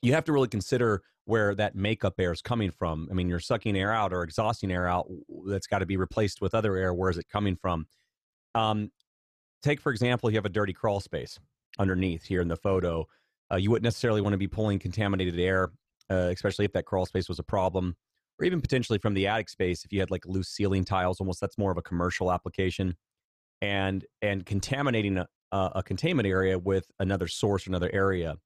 You 0.00 0.12
have 0.12 0.24
to 0.26 0.32
really 0.32 0.46
consider 0.46 1.02
where 1.24 1.52
that 1.56 1.74
makeup 1.74 2.14
air 2.20 2.30
is 2.30 2.42
coming 2.42 2.70
from. 2.70 3.08
I 3.10 3.14
mean, 3.14 3.28
you're 3.28 3.40
sucking 3.40 3.76
air 3.76 3.92
out 3.92 4.12
or 4.12 4.22
exhausting 4.22 4.70
air 4.70 4.86
out 4.86 5.08
that's 5.48 5.66
got 5.66 5.80
to 5.80 5.86
be 5.86 5.96
replaced 5.96 6.40
with 6.40 6.54
other 6.54 6.76
air. 6.76 6.94
Where 6.94 7.10
is 7.10 7.18
it 7.18 7.28
coming 7.28 7.56
from? 7.56 7.86
Um, 8.54 8.92
take, 9.60 9.80
for 9.80 9.90
example, 9.90 10.30
you 10.30 10.36
have 10.36 10.46
a 10.46 10.48
dirty 10.48 10.72
crawl 10.72 11.00
space 11.00 11.40
underneath 11.76 12.22
here 12.22 12.40
in 12.40 12.46
the 12.46 12.56
photo. 12.56 13.04
Uh, 13.52 13.56
you 13.56 13.68
wouldn't 13.68 13.84
necessarily 13.84 14.20
want 14.20 14.32
to 14.32 14.38
be 14.38 14.46
pulling 14.46 14.78
contaminated 14.78 15.40
air, 15.40 15.70
uh, 16.08 16.30
especially 16.32 16.64
if 16.64 16.72
that 16.74 16.84
crawl 16.84 17.04
space 17.04 17.28
was 17.28 17.40
a 17.40 17.44
problem, 17.44 17.96
or 18.40 18.44
even 18.44 18.60
potentially 18.60 18.98
from 18.98 19.14
the 19.14 19.26
attic 19.26 19.48
space 19.48 19.84
if 19.84 19.92
you 19.92 20.00
had 20.00 20.10
like 20.10 20.24
loose 20.26 20.48
ceiling 20.48 20.84
tiles. 20.84 21.20
Almost 21.20 21.40
that's 21.40 21.58
more 21.58 21.70
of 21.70 21.78
a 21.78 21.82
commercial 21.82 22.32
application, 22.32 22.96
and 23.60 24.04
and 24.22 24.46
contaminating 24.46 25.18
a, 25.18 25.26
a 25.52 25.82
containment 25.82 26.26
area 26.26 26.58
with 26.58 26.86
another 26.98 27.28
source 27.28 27.66
or 27.66 27.70
another 27.70 27.90
area. 27.92 28.36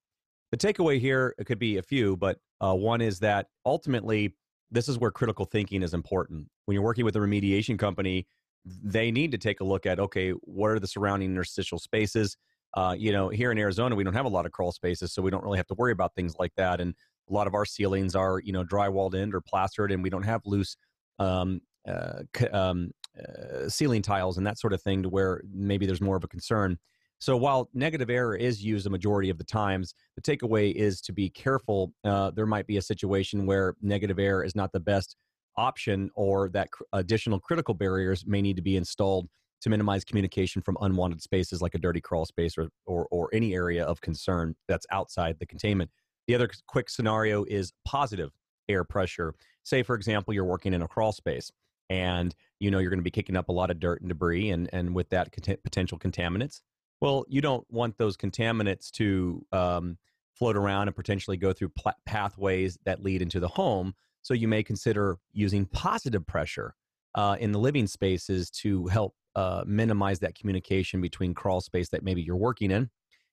The 0.51 0.57
takeaway 0.57 0.99
here 0.99 1.35
it 1.39 1.45
could 1.45 1.59
be 1.59 1.77
a 1.77 1.81
few, 1.83 2.17
but 2.17 2.37
uh, 2.61 2.75
one 2.75 3.01
is 3.01 3.19
that 3.19 3.47
ultimately 3.65 4.35
this 4.71 4.89
is 4.89 4.97
where 4.97 5.11
critical 5.11 5.45
thinking 5.45 5.83
is 5.83 5.93
important. 5.93 6.47
When 6.65 6.75
you're 6.75 6.83
working 6.83 7.05
with 7.05 7.15
a 7.15 7.19
remediation 7.19 7.79
company, 7.79 8.27
they 8.65 9.11
need 9.11 9.31
to 9.31 9.37
take 9.37 9.59
a 9.59 9.63
look 9.63 9.85
at 9.85 9.99
okay, 9.99 10.31
what 10.31 10.71
are 10.71 10.79
the 10.79 10.87
surrounding 10.87 11.31
interstitial 11.31 11.79
spaces? 11.79 12.37
Uh, 12.75 12.93
you 12.97 13.11
know, 13.11 13.29
here 13.29 13.51
in 13.51 13.57
Arizona, 13.57 13.95
we 13.95 14.03
don't 14.03 14.13
have 14.13 14.25
a 14.25 14.29
lot 14.29 14.45
of 14.45 14.51
crawl 14.51 14.71
spaces, 14.71 15.13
so 15.13 15.21
we 15.21 15.31
don't 15.31 15.43
really 15.43 15.57
have 15.57 15.67
to 15.67 15.75
worry 15.75 15.93
about 15.93 16.13
things 16.13 16.35
like 16.37 16.51
that. 16.57 16.81
And 16.81 16.93
a 17.29 17.33
lot 17.33 17.47
of 17.47 17.53
our 17.53 17.65
ceilings 17.65 18.15
are, 18.15 18.39
you 18.39 18.51
know, 18.51 18.63
drywalled 18.63 19.15
in 19.15 19.33
or 19.33 19.41
plastered, 19.41 19.91
and 19.91 20.03
we 20.03 20.09
don't 20.09 20.23
have 20.23 20.41
loose 20.45 20.75
um, 21.17 21.61
uh, 21.87 22.23
um, 22.51 22.91
uh, 23.17 23.69
ceiling 23.69 24.01
tiles 24.01 24.37
and 24.37 24.45
that 24.45 24.59
sort 24.59 24.73
of 24.73 24.81
thing 24.81 25.03
to 25.03 25.09
where 25.09 25.41
maybe 25.53 25.85
there's 25.85 26.01
more 26.01 26.17
of 26.17 26.23
a 26.23 26.27
concern. 26.27 26.77
So 27.19 27.37
while 27.37 27.69
negative 27.73 28.09
air 28.09 28.35
is 28.35 28.61
used 28.61 28.85
a 28.85 28.89
majority 28.89 29.29
of 29.29 29.37
the 29.37 29.45
times, 29.45 29.93
the 30.15 30.21
takeaway 30.21 30.73
is 30.73 30.99
to 31.01 31.13
be 31.13 31.29
careful. 31.29 31.93
Uh, 32.03 32.31
there 32.31 32.45
might 32.45 32.67
be 32.67 32.75
a 32.75 32.81
situation 32.81 33.45
where 33.45 33.75
negative 33.81 34.19
air 34.19 34.43
is 34.43 34.53
not 34.53 34.73
the 34.73 34.81
best 34.81 35.15
option, 35.55 36.09
or 36.15 36.49
that 36.49 36.69
cr- 36.71 36.83
additional 36.91 37.39
critical 37.39 37.73
barriers 37.73 38.25
may 38.27 38.41
need 38.41 38.57
to 38.57 38.61
be 38.61 38.75
installed 38.75 39.29
to 39.65 39.69
minimize 39.69 40.03
communication 40.03 40.61
from 40.61 40.77
unwanted 40.81 41.21
spaces 41.21 41.61
like 41.61 41.75
a 41.75 41.77
dirty 41.77 42.01
crawl 42.01 42.25
space 42.25 42.57
or, 42.57 42.69
or, 42.85 43.07
or 43.11 43.29
any 43.33 43.53
area 43.53 43.83
of 43.83 44.01
concern 44.01 44.55
that's 44.67 44.85
outside 44.91 45.37
the 45.39 45.45
containment. 45.45 45.91
The 46.27 46.35
other 46.35 46.49
quick 46.67 46.89
scenario 46.89 47.43
is 47.43 47.73
positive 47.85 48.31
air 48.69 48.83
pressure. 48.83 49.35
Say, 49.63 49.83
for 49.83 49.95
example, 49.95 50.33
you're 50.33 50.45
working 50.45 50.73
in 50.73 50.81
a 50.81 50.87
crawl 50.87 51.11
space 51.11 51.51
and 51.89 52.33
you 52.59 52.71
know 52.71 52.79
you're 52.79 52.89
going 52.89 52.99
to 52.99 53.03
be 53.03 53.11
kicking 53.11 53.35
up 53.35 53.49
a 53.49 53.51
lot 53.51 53.69
of 53.69 53.79
dirt 53.79 54.01
and 54.01 54.09
debris 54.09 54.49
and, 54.49 54.69
and 54.73 54.95
with 54.95 55.09
that 55.09 55.31
cont- 55.31 55.61
potential 55.63 55.99
contaminants 55.99 56.61
well, 57.01 57.25
you 57.27 57.41
don't 57.41 57.65
want 57.69 57.97
those 57.97 58.17
contaminants 58.17 58.89
to 58.91 59.45
um, 59.51 59.97
float 60.33 60.55
around 60.55 60.87
and 60.87 60.95
potentially 60.95 61.37
go 61.37 61.53
through 61.53 61.69
pl- 61.69 61.93
pathways 62.05 62.77
that 62.85 63.03
lead 63.03 63.21
into 63.21 63.39
the 63.39 63.47
home. 63.47 63.93
So 64.21 64.33
you 64.33 64.47
may 64.47 64.63
consider 64.63 65.17
using 65.31 65.65
positive 65.65 66.25
pressure 66.25 66.73
uh, 67.13 67.37
in 67.39 67.51
the 67.51 67.59
living 67.59 67.87
spaces 67.87 68.49
to 68.49 68.87
help 68.87 69.13
uh, 69.35 69.63
minimize 69.65 70.19
that 70.19 70.35
communication 70.35 71.01
between 71.01 71.33
crawl 71.33 71.61
space 71.61 71.89
that 71.89 72.03
maybe 72.03 72.21
you're 72.21 72.35
working 72.35 72.71
in 72.71 72.89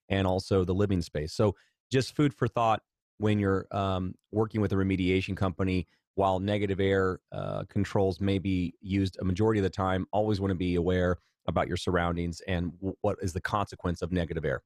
and 0.08 0.26
also 0.26 0.64
the 0.64 0.74
living 0.74 1.02
space. 1.02 1.32
So 1.32 1.54
just 1.90 2.16
food 2.16 2.34
for 2.34 2.48
thought 2.48 2.82
when 3.18 3.38
you're 3.38 3.66
um, 3.70 4.14
working 4.32 4.60
with 4.60 4.72
a 4.72 4.76
remediation 4.76 5.36
company. 5.36 5.86
While 6.14 6.40
negative 6.40 6.78
air 6.78 7.20
uh, 7.32 7.64
controls 7.70 8.20
may 8.20 8.38
be 8.38 8.74
used 8.82 9.16
a 9.20 9.24
majority 9.24 9.60
of 9.60 9.64
the 9.64 9.70
time, 9.70 10.06
always 10.12 10.40
want 10.40 10.50
to 10.50 10.56
be 10.56 10.74
aware 10.74 11.16
about 11.48 11.68
your 11.68 11.78
surroundings 11.78 12.42
and 12.46 12.72
w- 12.80 12.94
what 13.00 13.16
is 13.22 13.32
the 13.32 13.40
consequence 13.40 14.02
of 14.02 14.12
negative 14.12 14.44
air. 14.44 14.62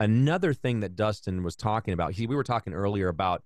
Another 0.00 0.52
thing 0.52 0.80
that 0.80 0.96
Dustin 0.96 1.44
was 1.44 1.54
talking 1.54 1.94
about, 1.94 2.12
he, 2.12 2.26
we 2.26 2.34
were 2.34 2.42
talking 2.42 2.72
earlier 2.72 3.06
about 3.08 3.44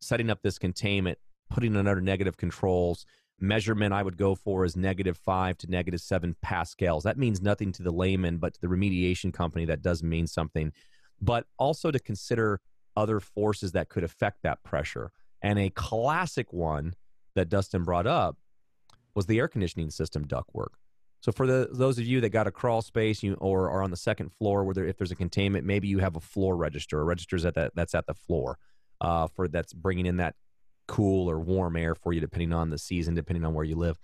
setting 0.00 0.30
up 0.30 0.40
this 0.42 0.58
containment, 0.58 1.18
putting 1.50 1.74
in 1.74 1.86
under 1.86 2.00
negative 2.00 2.38
controls. 2.38 3.04
Measurement 3.40 3.92
I 3.92 4.02
would 4.02 4.16
go 4.16 4.34
for 4.34 4.64
is 4.64 4.76
negative 4.76 5.16
five 5.16 5.56
to 5.58 5.70
negative 5.70 6.00
seven 6.00 6.34
pascals. 6.42 7.04
That 7.04 7.18
means 7.18 7.40
nothing 7.40 7.72
to 7.72 7.82
the 7.82 7.92
layman, 7.92 8.38
but 8.38 8.54
to 8.54 8.60
the 8.60 8.66
remediation 8.66 9.32
company, 9.32 9.64
that 9.66 9.82
does 9.82 10.02
mean 10.02 10.26
something. 10.26 10.72
But 11.20 11.46
also 11.58 11.90
to 11.90 11.98
consider 11.98 12.60
other 12.96 13.20
forces 13.20 13.72
that 13.72 13.88
could 13.88 14.02
affect 14.02 14.42
that 14.42 14.62
pressure. 14.64 15.12
And 15.40 15.58
a 15.58 15.70
classic 15.70 16.52
one 16.52 16.94
that 17.36 17.48
Dustin 17.48 17.84
brought 17.84 18.08
up 18.08 18.36
was 19.14 19.26
the 19.26 19.38
air 19.38 19.48
conditioning 19.48 19.90
system 19.90 20.24
ductwork. 20.26 20.74
So 21.20 21.32
for 21.32 21.46
the 21.46 21.68
those 21.72 21.98
of 21.98 22.06
you 22.06 22.20
that 22.20 22.30
got 22.30 22.46
a 22.46 22.50
crawl 22.50 22.82
space, 22.82 23.22
you 23.22 23.34
or 23.34 23.70
are 23.70 23.82
on 23.82 23.90
the 23.90 23.96
second 23.96 24.30
floor, 24.32 24.64
where 24.64 24.74
there, 24.74 24.86
if 24.86 24.96
there's 24.96 25.10
a 25.10 25.16
containment, 25.16 25.66
maybe 25.66 25.88
you 25.88 25.98
have 25.98 26.16
a 26.16 26.20
floor 26.20 26.56
register. 26.56 27.00
A 27.00 27.04
register's 27.04 27.44
at 27.44 27.54
that 27.54 27.72
that's 27.74 27.94
at 27.94 28.06
the 28.06 28.14
floor, 28.14 28.58
uh, 29.00 29.26
for 29.26 29.48
that's 29.48 29.72
bringing 29.72 30.06
in 30.06 30.18
that 30.18 30.34
cool 30.88 31.30
or 31.30 31.38
warm 31.38 31.76
air 31.76 31.94
for 31.94 32.12
you, 32.12 32.20
depending 32.20 32.52
on 32.52 32.70
the 32.70 32.78
season, 32.78 33.14
depending 33.14 33.44
on 33.44 33.54
where 33.54 33.64
you 33.64 33.76
live, 33.76 33.96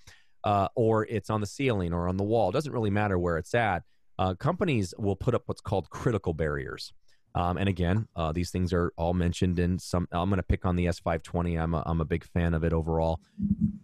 uh, 0.44 0.68
or 0.76 1.04
it's 1.06 1.30
on 1.30 1.40
the 1.40 1.46
ceiling 1.46 1.92
or 1.92 2.06
on 2.08 2.16
the 2.16 2.22
wall. 2.22 2.50
It 2.50 2.52
doesn't 2.52 2.72
really 2.72 2.90
matter 2.90 3.18
where 3.18 3.38
it's 3.38 3.54
at. 3.54 3.82
Uh, 4.18 4.34
companies 4.34 4.94
will 4.96 5.16
put 5.16 5.34
up 5.34 5.42
what's 5.46 5.60
called 5.60 5.90
critical 5.90 6.32
barriers. 6.32 6.92
Um, 7.34 7.56
and 7.56 7.68
again, 7.68 8.06
uh, 8.14 8.30
these 8.30 8.50
things 8.50 8.72
are 8.72 8.92
all 8.96 9.12
mentioned 9.12 9.58
in 9.58 9.78
some. 9.80 10.06
I'm 10.12 10.28
going 10.28 10.36
to 10.36 10.44
pick 10.44 10.64
on 10.64 10.76
the 10.76 10.86
S520. 10.86 11.60
I'm 11.60 11.74
a, 11.74 11.82
I'm 11.84 12.00
a 12.00 12.04
big 12.04 12.24
fan 12.24 12.54
of 12.54 12.62
it 12.62 12.72
overall. 12.72 13.20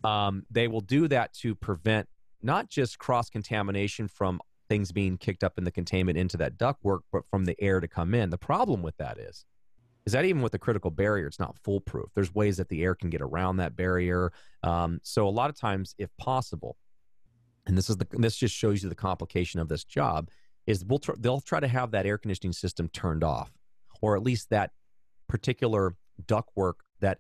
Um, 0.05 0.45
they 0.51 0.69
will 0.69 0.83
do 0.83 1.09
that 1.09 1.33
to 1.41 1.57
prevent 1.57 2.09
not 2.43 2.71
just 2.71 2.99
cross 2.99 3.29
contamination 3.29 4.07
from 4.07 4.41
things 4.69 4.93
being 4.93 5.19
kicked 5.19 5.43
up 5.43 5.59
in 5.59 5.65
the 5.65 5.71
containment 5.73 6.17
into 6.17 6.37
that 6.37 6.57
ductwork, 6.57 7.01
but 7.13 7.27
from 7.29 7.45
the 7.45 7.61
air 7.61 7.81
to 7.81 7.89
come 7.89 8.15
in. 8.15 8.31
The 8.31 8.39
problem 8.39 8.83
with 8.83 8.97
that 8.99 9.19
is, 9.19 9.45
is 10.07 10.13
that 10.13 10.25
even 10.25 10.43
with 10.43 10.53
the 10.53 10.59
critical 10.59 10.91
barrier, 10.91 11.27
it's 11.27 11.39
not 11.39 11.57
foolproof. 11.63 12.11
There's 12.15 12.35
ways 12.35 12.57
that 12.57 12.69
the 12.69 12.83
air 12.83 12.95
can 12.95 13.11
get 13.11 13.21
around 13.21 13.59
that 13.59 13.77
barrier. 13.77 14.33
Um, 14.63 15.01
so 15.03 15.29
a 15.29 15.31
lot 15.31 15.51
of 15.51 15.59
times, 15.59 15.95
if 15.99 16.09
possible, 16.17 16.77
and 17.67 17.77
this 17.77 17.91
is 17.91 17.97
the 17.97 18.07
this 18.13 18.37
just 18.37 18.55
shows 18.55 18.83
you 18.83 18.89
the 18.89 18.95
complication 18.95 19.61
of 19.61 19.69
this 19.69 19.85
job, 19.85 20.31
is 20.67 20.85
we'll 20.85 20.99
tr- 20.99 21.13
they'll 21.19 21.41
try 21.41 21.61
to 21.61 21.69
have 21.69 21.91
that 21.91 22.07
air 22.07 22.19
conditioning 22.19 22.53
system 22.53 22.89
turned 22.89 23.23
off, 23.23 23.53
or 24.01 24.17
at 24.17 24.23
least 24.23 24.51
that 24.51 24.71
particular 25.29 25.95
ductwork 26.27 26.75
that 27.01 27.19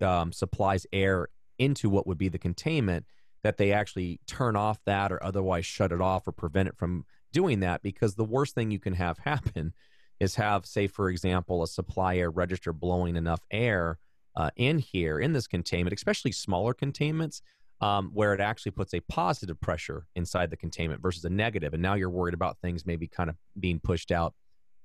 um, 0.00 0.32
supplies 0.32 0.86
air 0.92 1.28
into 1.58 1.88
what 1.88 2.06
would 2.06 2.18
be 2.18 2.28
the 2.28 2.38
containment 2.38 3.04
that 3.42 3.58
they 3.58 3.72
actually 3.72 4.20
turn 4.26 4.56
off 4.56 4.78
that 4.86 5.12
or 5.12 5.22
otherwise 5.22 5.66
shut 5.66 5.92
it 5.92 6.00
off 6.00 6.26
or 6.26 6.32
prevent 6.32 6.68
it 6.68 6.76
from 6.76 7.04
doing 7.32 7.60
that 7.60 7.82
because 7.82 8.14
the 8.14 8.24
worst 8.24 8.54
thing 8.54 8.70
you 8.70 8.80
can 8.80 8.94
have 8.94 9.18
happen 9.24 9.72
is 10.20 10.36
have 10.36 10.66
say 10.66 10.86
for 10.86 11.10
example 11.10 11.62
a 11.62 11.66
supply 11.66 12.16
air 12.16 12.30
register 12.30 12.72
blowing 12.72 13.16
enough 13.16 13.40
air 13.50 13.98
uh, 14.36 14.50
in 14.56 14.78
here 14.78 15.18
in 15.18 15.32
this 15.32 15.46
containment 15.46 15.94
especially 15.94 16.32
smaller 16.32 16.74
containments 16.74 17.42
um, 17.80 18.10
where 18.14 18.32
it 18.32 18.40
actually 18.40 18.70
puts 18.70 18.94
a 18.94 19.00
positive 19.00 19.60
pressure 19.60 20.06
inside 20.14 20.48
the 20.48 20.56
containment 20.56 21.02
versus 21.02 21.24
a 21.24 21.30
negative. 21.30 21.74
and 21.74 21.82
now 21.82 21.94
you're 21.94 22.10
worried 22.10 22.34
about 22.34 22.58
things 22.60 22.86
maybe 22.86 23.06
kind 23.06 23.28
of 23.28 23.36
being 23.58 23.80
pushed 23.80 24.12
out 24.12 24.34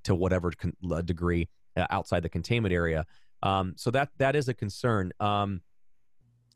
to 0.03 0.15
whatever 0.15 0.51
con- 0.51 0.75
degree 1.05 1.47
uh, 1.77 1.85
outside 1.89 2.23
the 2.23 2.29
containment 2.29 2.73
area 2.73 3.05
um, 3.43 3.73
so 3.77 3.91
that 3.91 4.09
that 4.17 4.35
is 4.35 4.49
a 4.49 4.53
concern 4.53 5.11
um, 5.19 5.61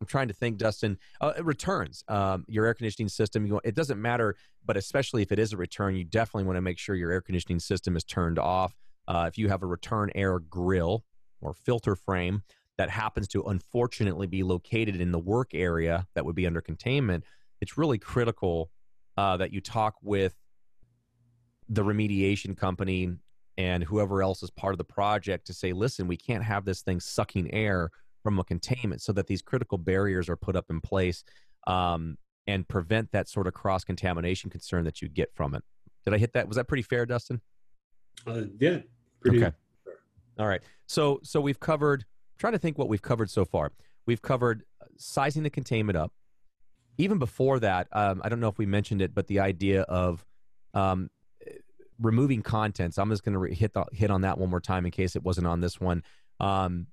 I'm 0.03 0.07
trying 0.07 0.27
to 0.27 0.33
think, 0.33 0.57
Dustin. 0.57 0.97
Uh, 1.21 1.31
returns 1.41 2.03
um, 2.09 2.43
your 2.49 2.65
air 2.65 2.73
conditioning 2.73 3.07
system. 3.07 3.45
You, 3.45 3.61
it 3.63 3.73
doesn't 3.73 4.01
matter, 4.01 4.35
but 4.65 4.75
especially 4.75 5.21
if 5.21 5.31
it 5.31 5.39
is 5.39 5.53
a 5.53 5.57
return, 5.57 5.95
you 5.95 6.03
definitely 6.03 6.43
want 6.43 6.57
to 6.57 6.61
make 6.61 6.77
sure 6.77 6.93
your 6.93 7.09
air 7.09 7.21
conditioning 7.21 7.61
system 7.61 7.95
is 7.95 8.03
turned 8.03 8.37
off. 8.37 8.75
Uh, 9.07 9.25
if 9.29 9.37
you 9.37 9.47
have 9.47 9.63
a 9.63 9.65
return 9.65 10.11
air 10.13 10.39
grill 10.39 11.05
or 11.39 11.53
filter 11.53 11.95
frame 11.95 12.43
that 12.77 12.89
happens 12.89 13.29
to 13.29 13.43
unfortunately 13.43 14.27
be 14.27 14.43
located 14.43 14.99
in 14.99 15.13
the 15.13 15.19
work 15.19 15.51
area 15.53 16.05
that 16.15 16.25
would 16.25 16.35
be 16.35 16.45
under 16.45 16.59
containment, 16.59 17.23
it's 17.61 17.77
really 17.77 17.97
critical 17.97 18.71
uh, 19.15 19.37
that 19.37 19.53
you 19.53 19.61
talk 19.61 19.95
with 20.01 20.35
the 21.69 21.81
remediation 21.81 22.57
company 22.57 23.09
and 23.57 23.85
whoever 23.85 24.21
else 24.21 24.43
is 24.43 24.49
part 24.49 24.73
of 24.73 24.77
the 24.79 24.83
project 24.83 25.47
to 25.47 25.53
say, 25.53 25.71
listen, 25.71 26.07
we 26.07 26.17
can't 26.17 26.43
have 26.43 26.65
this 26.65 26.81
thing 26.81 26.99
sucking 26.99 27.53
air 27.53 27.89
from 28.23 28.39
a 28.39 28.43
containment 28.43 29.01
so 29.01 29.11
that 29.13 29.27
these 29.27 29.41
critical 29.41 29.77
barriers 29.77 30.29
are 30.29 30.35
put 30.35 30.55
up 30.55 30.65
in 30.69 30.81
place 30.81 31.23
um, 31.67 32.17
and 32.47 32.67
prevent 32.67 33.11
that 33.11 33.29
sort 33.29 33.47
of 33.47 33.53
cross 33.53 33.83
contamination 33.83 34.49
concern 34.49 34.85
that 34.85 35.01
you 35.01 35.09
get 35.09 35.29
from 35.35 35.53
it. 35.53 35.63
Did 36.05 36.13
I 36.13 36.17
hit 36.17 36.33
that? 36.33 36.47
Was 36.47 36.57
that 36.57 36.67
pretty 36.67 36.83
fair, 36.83 37.05
Dustin? 37.05 37.41
Uh, 38.25 38.43
yeah. 38.59 38.79
Pretty 39.21 39.43
okay. 39.43 39.55
Fair. 39.83 39.93
All 40.39 40.47
right. 40.47 40.61
So 40.87 41.19
so 41.23 41.39
we've 41.39 41.59
covered. 41.59 42.01
I'm 42.01 42.39
trying 42.39 42.53
to 42.53 42.59
think 42.59 42.77
what 42.77 42.89
we've 42.89 43.01
covered 43.01 43.29
so 43.29 43.45
far. 43.45 43.71
We've 44.05 44.21
covered 44.21 44.63
uh, 44.81 44.85
sizing 44.97 45.43
the 45.43 45.49
containment 45.49 45.97
up. 45.97 46.11
Even 46.97 47.17
before 47.17 47.59
that, 47.59 47.87
um, 47.91 48.21
I 48.23 48.29
don't 48.29 48.39
know 48.39 48.49
if 48.49 48.57
we 48.57 48.65
mentioned 48.65 49.01
it, 49.01 49.15
but 49.15 49.27
the 49.27 49.39
idea 49.39 49.81
of 49.83 50.23
um, 50.73 51.09
removing 51.99 52.41
contents. 52.41 52.97
I'm 52.97 53.09
just 53.09 53.23
going 53.23 53.33
to 53.33 53.39
re- 53.39 53.55
hit 53.55 53.73
the, 53.73 53.85
hit 53.91 54.11
on 54.11 54.21
that 54.21 54.37
one 54.37 54.49
more 54.49 54.59
time 54.59 54.85
in 54.85 54.91
case 54.91 55.15
it 55.15 55.23
wasn't 55.23 55.47
on 55.47 55.61
this 55.61 55.79
one. 55.79 56.03
Um, 56.39 56.87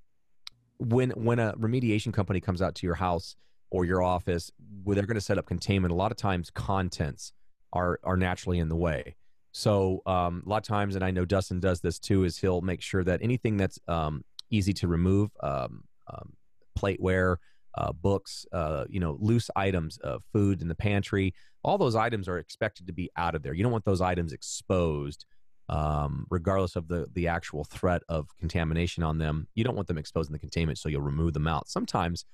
when 0.80 1.10
when 1.10 1.38
a 1.38 1.54
remediation 1.54 2.12
company 2.12 2.40
comes 2.40 2.60
out 2.62 2.74
to 2.76 2.86
your 2.86 2.96
house 2.96 3.36
or 3.70 3.84
your 3.84 4.02
office 4.02 4.50
where 4.82 4.94
they're 4.94 5.06
going 5.06 5.14
to 5.14 5.20
set 5.20 5.38
up 5.38 5.46
containment 5.46 5.92
a 5.92 5.94
lot 5.94 6.10
of 6.10 6.16
times 6.16 6.50
contents 6.50 7.32
are 7.72 8.00
are 8.02 8.16
naturally 8.16 8.58
in 8.58 8.68
the 8.68 8.76
way. 8.76 9.14
So 9.52 10.02
um, 10.06 10.42
a 10.46 10.48
lot 10.48 10.58
of 10.58 10.62
times 10.62 10.94
and 10.94 11.04
i 11.04 11.10
know 11.10 11.24
dustin 11.24 11.60
does 11.60 11.80
this 11.80 11.98
too 11.98 12.24
is 12.24 12.38
he'll 12.38 12.60
make 12.60 12.82
sure 12.82 13.04
that 13.04 13.20
anything 13.22 13.56
that's 13.56 13.78
um, 13.88 14.24
easy 14.50 14.72
to 14.72 14.88
remove 14.88 15.30
um, 15.42 15.84
um 16.12 16.32
plateware 16.78 17.36
uh, 17.76 17.92
books 17.92 18.46
uh, 18.52 18.84
you 18.88 19.00
know 19.00 19.16
loose 19.20 19.50
items 19.54 19.98
of 19.98 20.22
food 20.32 20.62
in 20.62 20.68
the 20.68 20.74
pantry 20.74 21.34
all 21.62 21.78
those 21.78 21.94
items 21.94 22.28
are 22.28 22.38
expected 22.38 22.86
to 22.86 22.92
be 22.92 23.10
out 23.16 23.34
of 23.34 23.42
there. 23.42 23.52
You 23.52 23.62
don't 23.62 23.72
want 23.72 23.84
those 23.84 24.00
items 24.00 24.32
exposed 24.32 25.26
um, 25.70 26.26
regardless 26.30 26.74
of 26.76 26.88
the 26.88 27.06
the 27.14 27.28
actual 27.28 27.64
threat 27.64 28.02
of 28.09 28.28
contamination 28.38 29.02
on 29.02 29.18
them. 29.18 29.46
You 29.54 29.64
don't 29.64 29.76
want 29.76 29.88
them 29.88 29.98
exposed 29.98 30.28
in 30.28 30.33
the 30.33 30.38
containment, 30.38 30.78
so 30.78 30.88
you'll 30.88 31.00
remove 31.00 31.33
them 31.33 31.46
out. 31.46 31.68
Sometimes 31.68 32.26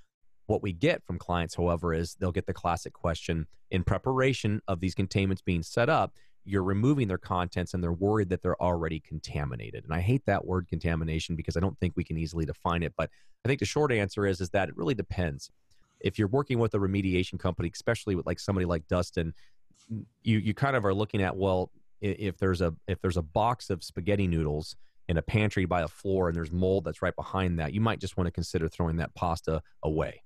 what 0.46 0.62
we 0.62 0.72
get 0.72 1.04
from 1.04 1.18
clients, 1.18 1.54
however, 1.54 1.92
is 1.92 2.14
they'll 2.14 2.32
get 2.32 2.46
the 2.46 2.54
classic 2.54 2.94
question 2.94 3.46
in 3.70 3.84
preparation 3.84 4.62
of 4.68 4.80
these 4.80 4.94
containments 4.94 5.42
being 5.42 5.62
set 5.62 5.90
up. 5.90 6.14
You're 6.44 6.62
removing 6.62 7.08
their 7.08 7.18
contents 7.18 7.74
and 7.74 7.82
they're 7.82 7.92
worried 7.92 8.28
that 8.30 8.40
they're 8.40 8.60
already 8.62 9.00
contaminated. 9.00 9.84
And 9.84 9.92
I 9.92 10.00
hate 10.00 10.24
that 10.26 10.46
word 10.46 10.68
contamination 10.68 11.34
because 11.34 11.56
I 11.56 11.60
don't 11.60 11.78
think 11.78 11.94
we 11.96 12.04
can 12.04 12.16
easily 12.16 12.46
define 12.46 12.84
it. 12.84 12.94
But 12.96 13.10
I 13.44 13.48
think 13.48 13.58
the 13.58 13.66
short 13.66 13.92
answer 13.92 14.24
is, 14.24 14.40
is 14.40 14.50
that 14.50 14.68
it 14.68 14.76
really 14.76 14.94
depends. 14.94 15.50
If 16.00 16.18
you're 16.18 16.28
working 16.28 16.60
with 16.60 16.72
a 16.74 16.78
remediation 16.78 17.38
company, 17.38 17.70
especially 17.74 18.14
with 18.14 18.24
like 18.24 18.38
somebody 18.38 18.64
like 18.64 18.86
Dustin, 18.86 19.34
you 20.22 20.38
you 20.38 20.54
kind 20.54 20.76
of 20.76 20.84
are 20.84 20.94
looking 20.94 21.22
at 21.22 21.36
well 21.36 21.70
if 22.00 22.36
there's 22.38 22.60
a 22.60 22.74
if 22.86 23.00
there's 23.00 23.16
a 23.16 23.22
box 23.22 23.70
of 23.70 23.82
spaghetti 23.82 24.26
noodles 24.26 24.76
in 25.08 25.16
a 25.16 25.22
pantry 25.22 25.64
by 25.64 25.82
a 25.82 25.88
floor 25.88 26.28
and 26.28 26.36
there's 26.36 26.50
mold 26.50 26.84
that's 26.84 27.02
right 27.02 27.14
behind 27.14 27.58
that, 27.58 27.72
you 27.72 27.80
might 27.80 28.00
just 28.00 28.16
want 28.16 28.26
to 28.26 28.32
consider 28.32 28.68
throwing 28.68 28.96
that 28.96 29.14
pasta 29.14 29.62
away. 29.82 30.22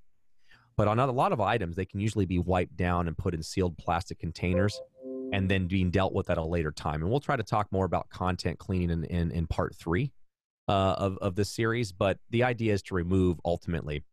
But 0.77 0.89
on 0.89 0.99
a 0.99 1.13
lot 1.13 1.33
of 1.33 1.41
items, 1.41 1.77
they 1.77 1.85
can 1.85 2.01
usually 2.01 2.25
be 2.25 2.39
wiped 2.39 2.77
down 2.77 3.07
and 3.07 3.17
put 3.17 3.35
in 3.35 3.43
sealed 3.43 3.77
plastic 3.77 4.19
containers 4.19 4.81
and 5.33 5.49
then 5.51 5.67
being 5.67 5.91
dealt 5.91 6.15
with 6.15 6.31
at 6.31 6.39
a 6.39 6.45
later 6.45 6.73
time. 6.73 7.03
And 7.03 7.11
we'll 7.11 7.21
try 7.21 7.37
to 7.37 7.43
talk 7.43 7.71
more 7.71 7.85
about 7.85 8.09
content 8.09 8.59
cleaning 8.59 8.91
in, 8.91 9.05
in, 9.05 9.31
in 9.31 9.47
part 9.47 9.77
three 9.77 10.13
uh, 10.69 10.95
of, 10.97 11.19
of 11.19 11.35
this 11.35 11.51
series. 11.51 11.93
But 11.93 12.19
the 12.31 12.45
idea 12.45 12.73
is 12.73 12.83
to 12.85 12.95
remove 12.95 13.39
ultimately 13.45 14.05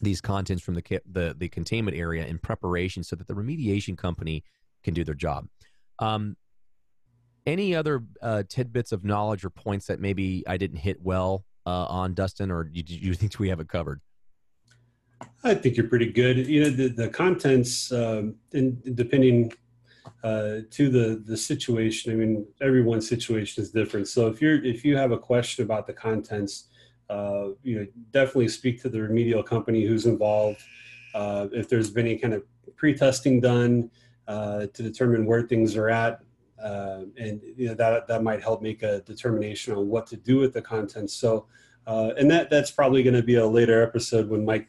these 0.00 0.20
contents 0.20 0.62
from 0.62 0.74
the, 0.74 1.00
the, 1.10 1.34
the 1.36 1.48
containment 1.48 1.96
area 1.96 2.26
in 2.26 2.38
preparation 2.38 3.02
so 3.02 3.14
that 3.16 3.28
the 3.28 3.34
remediation 3.34 3.96
company 3.96 4.42
can 4.82 4.94
do 4.94 5.04
their 5.04 5.14
job. 5.14 5.46
Um, 5.98 6.36
any 7.50 7.74
other 7.74 8.04
uh, 8.22 8.42
tidbits 8.48 8.92
of 8.92 9.04
knowledge 9.04 9.44
or 9.44 9.50
points 9.50 9.86
that 9.86 10.00
maybe 10.00 10.44
I 10.46 10.56
didn't 10.56 10.78
hit 10.78 11.02
well 11.02 11.44
uh, 11.66 11.86
on, 11.86 12.14
Dustin, 12.14 12.50
or 12.50 12.64
do 12.64 12.80
you, 12.80 13.08
you 13.08 13.14
think 13.14 13.38
we 13.38 13.48
have 13.48 13.60
it 13.60 13.68
covered? 13.68 14.00
I 15.44 15.54
think 15.54 15.76
you're 15.76 15.88
pretty 15.88 16.10
good. 16.12 16.46
You 16.46 16.64
know, 16.64 16.70
the, 16.70 16.88
the 16.88 17.08
contents, 17.08 17.92
um, 17.92 18.36
and 18.52 18.82
depending 18.96 19.52
uh, 20.24 20.60
to 20.70 20.88
the 20.88 21.22
the 21.26 21.36
situation, 21.36 22.12
I 22.12 22.14
mean, 22.14 22.46
everyone's 22.60 23.08
situation 23.08 23.62
is 23.62 23.70
different. 23.70 24.08
So 24.08 24.28
if 24.28 24.40
you're 24.40 24.64
if 24.64 24.84
you 24.84 24.96
have 24.96 25.12
a 25.12 25.18
question 25.18 25.64
about 25.64 25.86
the 25.86 25.92
contents, 25.92 26.68
uh, 27.10 27.48
you 27.62 27.78
know, 27.78 27.86
definitely 28.12 28.48
speak 28.48 28.80
to 28.82 28.88
the 28.88 29.02
remedial 29.02 29.42
company 29.42 29.84
who's 29.84 30.06
involved. 30.06 30.62
Uh, 31.14 31.48
if 31.52 31.68
there's 31.68 31.90
been 31.90 32.06
any 32.06 32.16
kind 32.16 32.34
of 32.34 32.44
pre-testing 32.76 33.40
done 33.40 33.90
uh, 34.28 34.66
to 34.72 34.82
determine 34.82 35.26
where 35.26 35.42
things 35.42 35.76
are 35.76 35.90
at, 35.90 36.20
uh, 36.62 37.04
and 37.16 37.40
you 37.56 37.68
know 37.68 37.74
that 37.74 38.06
that 38.08 38.22
might 38.22 38.42
help 38.42 38.62
make 38.62 38.82
a 38.82 39.00
determination 39.00 39.74
on 39.74 39.88
what 39.88 40.06
to 40.08 40.16
do 40.16 40.38
with 40.38 40.52
the 40.52 40.62
content. 40.62 41.10
So, 41.10 41.46
uh, 41.86 42.12
and 42.18 42.30
that 42.30 42.50
that's 42.50 42.70
probably 42.70 43.02
going 43.02 43.16
to 43.16 43.22
be 43.22 43.36
a 43.36 43.46
later 43.46 43.82
episode 43.82 44.28
when 44.28 44.44
Mike 44.44 44.68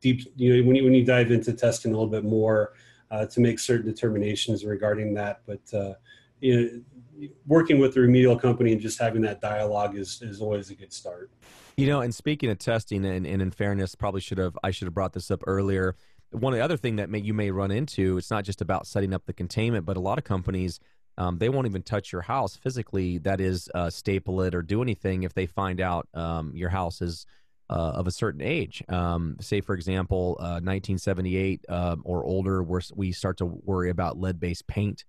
deep 0.00 0.32
you 0.36 0.56
know 0.56 0.66
when 0.66 0.76
you 0.76 0.84
when 0.84 0.94
you 0.94 1.04
dive 1.04 1.30
into 1.30 1.52
testing 1.52 1.92
a 1.92 1.94
little 1.94 2.10
bit 2.10 2.24
more 2.24 2.72
uh, 3.10 3.26
to 3.26 3.40
make 3.40 3.58
certain 3.58 3.86
determinations 3.86 4.64
regarding 4.64 5.14
that. 5.14 5.42
But 5.46 5.74
uh, 5.74 5.94
you 6.40 6.82
know, 7.18 7.28
working 7.46 7.78
with 7.78 7.94
the 7.94 8.00
remedial 8.00 8.38
company 8.38 8.72
and 8.72 8.80
just 8.80 8.98
having 8.98 9.22
that 9.22 9.40
dialogue 9.40 9.96
is 9.96 10.22
is 10.22 10.40
always 10.40 10.70
a 10.70 10.74
good 10.74 10.92
start. 10.92 11.30
You 11.76 11.86
know, 11.86 12.00
and 12.00 12.14
speaking 12.14 12.50
of 12.50 12.58
testing, 12.58 13.04
and, 13.04 13.26
and 13.26 13.40
in 13.40 13.50
fairness, 13.50 13.94
probably 13.94 14.20
should 14.20 14.38
have 14.38 14.56
I 14.62 14.70
should 14.70 14.86
have 14.86 14.94
brought 14.94 15.12
this 15.12 15.30
up 15.30 15.42
earlier. 15.46 15.96
One 16.32 16.52
of 16.52 16.58
the 16.58 16.64
other 16.64 16.76
thing 16.76 16.96
that 16.96 17.10
may, 17.10 17.18
you 17.18 17.34
may 17.34 17.50
run 17.50 17.72
into, 17.72 18.16
it's 18.16 18.30
not 18.30 18.44
just 18.44 18.60
about 18.60 18.86
setting 18.86 19.12
up 19.12 19.26
the 19.26 19.32
containment, 19.32 19.84
but 19.84 19.96
a 19.96 20.00
lot 20.00 20.16
of 20.16 20.22
companies 20.22 20.78
um, 21.20 21.36
they 21.36 21.50
won't 21.50 21.66
even 21.66 21.82
touch 21.82 22.12
your 22.12 22.22
house 22.22 22.56
physically. 22.56 23.18
That 23.18 23.42
is, 23.42 23.68
uh, 23.74 23.90
staple 23.90 24.40
it 24.40 24.54
or 24.54 24.62
do 24.62 24.80
anything 24.80 25.24
if 25.24 25.34
they 25.34 25.44
find 25.44 25.78
out 25.78 26.08
um, 26.14 26.52
your 26.54 26.70
house 26.70 27.02
is 27.02 27.26
uh, 27.68 27.92
of 27.94 28.06
a 28.06 28.10
certain 28.10 28.40
age. 28.40 28.82
Um, 28.88 29.36
say, 29.38 29.60
for 29.60 29.74
example, 29.74 30.38
uh, 30.40 30.64
1978 30.64 31.66
uh, 31.68 31.96
or 32.04 32.24
older, 32.24 32.62
where 32.62 32.80
we 32.94 33.12
start 33.12 33.36
to 33.36 33.44
worry 33.44 33.90
about 33.90 34.18
lead-based 34.18 34.66
paint. 34.66 35.04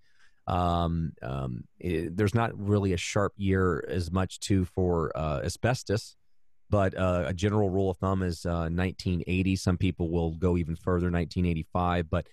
Um, 0.47 1.13
um, 1.21 1.63
it, 1.79 2.17
there's 2.17 2.35
not 2.35 2.51
really 2.59 2.91
a 2.91 2.97
sharp 2.97 3.31
year 3.37 3.81
as 3.87 4.11
much 4.11 4.41
to 4.41 4.65
for 4.65 5.13
uh, 5.15 5.39
asbestos, 5.45 6.17
but 6.69 6.93
uh, 6.97 7.23
a 7.27 7.33
general 7.33 7.69
rule 7.69 7.89
of 7.89 7.97
thumb 7.99 8.21
is 8.21 8.43
1980. 8.43 9.53
Uh, 9.53 9.55
Some 9.55 9.77
people 9.77 10.11
will 10.11 10.31
go 10.31 10.57
even 10.57 10.75
further, 10.75 11.09
1985, 11.09 12.09
but 12.09 12.27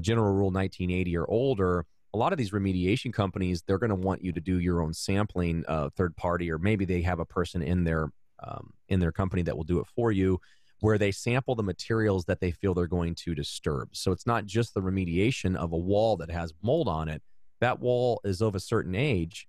general 0.00 0.32
rule 0.32 0.50
1980 0.50 1.18
or 1.18 1.26
older 1.30 1.84
a 2.12 2.18
lot 2.18 2.32
of 2.32 2.38
these 2.38 2.50
remediation 2.50 3.12
companies 3.12 3.62
they're 3.66 3.78
going 3.78 3.90
to 3.90 3.94
want 3.94 4.22
you 4.22 4.32
to 4.32 4.40
do 4.40 4.58
your 4.58 4.82
own 4.82 4.92
sampling 4.92 5.64
uh, 5.68 5.88
third 5.96 6.16
party 6.16 6.50
or 6.50 6.58
maybe 6.58 6.84
they 6.84 7.02
have 7.02 7.20
a 7.20 7.24
person 7.24 7.62
in 7.62 7.84
their 7.84 8.10
um, 8.42 8.72
in 8.88 9.00
their 9.00 9.12
company 9.12 9.42
that 9.42 9.56
will 9.56 9.64
do 9.64 9.80
it 9.80 9.86
for 9.94 10.10
you 10.10 10.40
where 10.80 10.98
they 10.98 11.12
sample 11.12 11.54
the 11.54 11.62
materials 11.62 12.24
that 12.24 12.40
they 12.40 12.50
feel 12.50 12.74
they're 12.74 12.86
going 12.86 13.14
to 13.14 13.34
disturb. 13.34 13.90
So 13.92 14.12
it's 14.12 14.26
not 14.26 14.46
just 14.46 14.74
the 14.74 14.80
remediation 14.80 15.54
of 15.56 15.72
a 15.72 15.78
wall 15.78 16.16
that 16.16 16.30
has 16.30 16.52
mold 16.62 16.88
on 16.88 17.08
it. 17.08 17.22
That 17.60 17.80
wall 17.80 18.20
is 18.24 18.40
of 18.40 18.54
a 18.54 18.60
certain 18.60 18.94
age. 18.94 19.46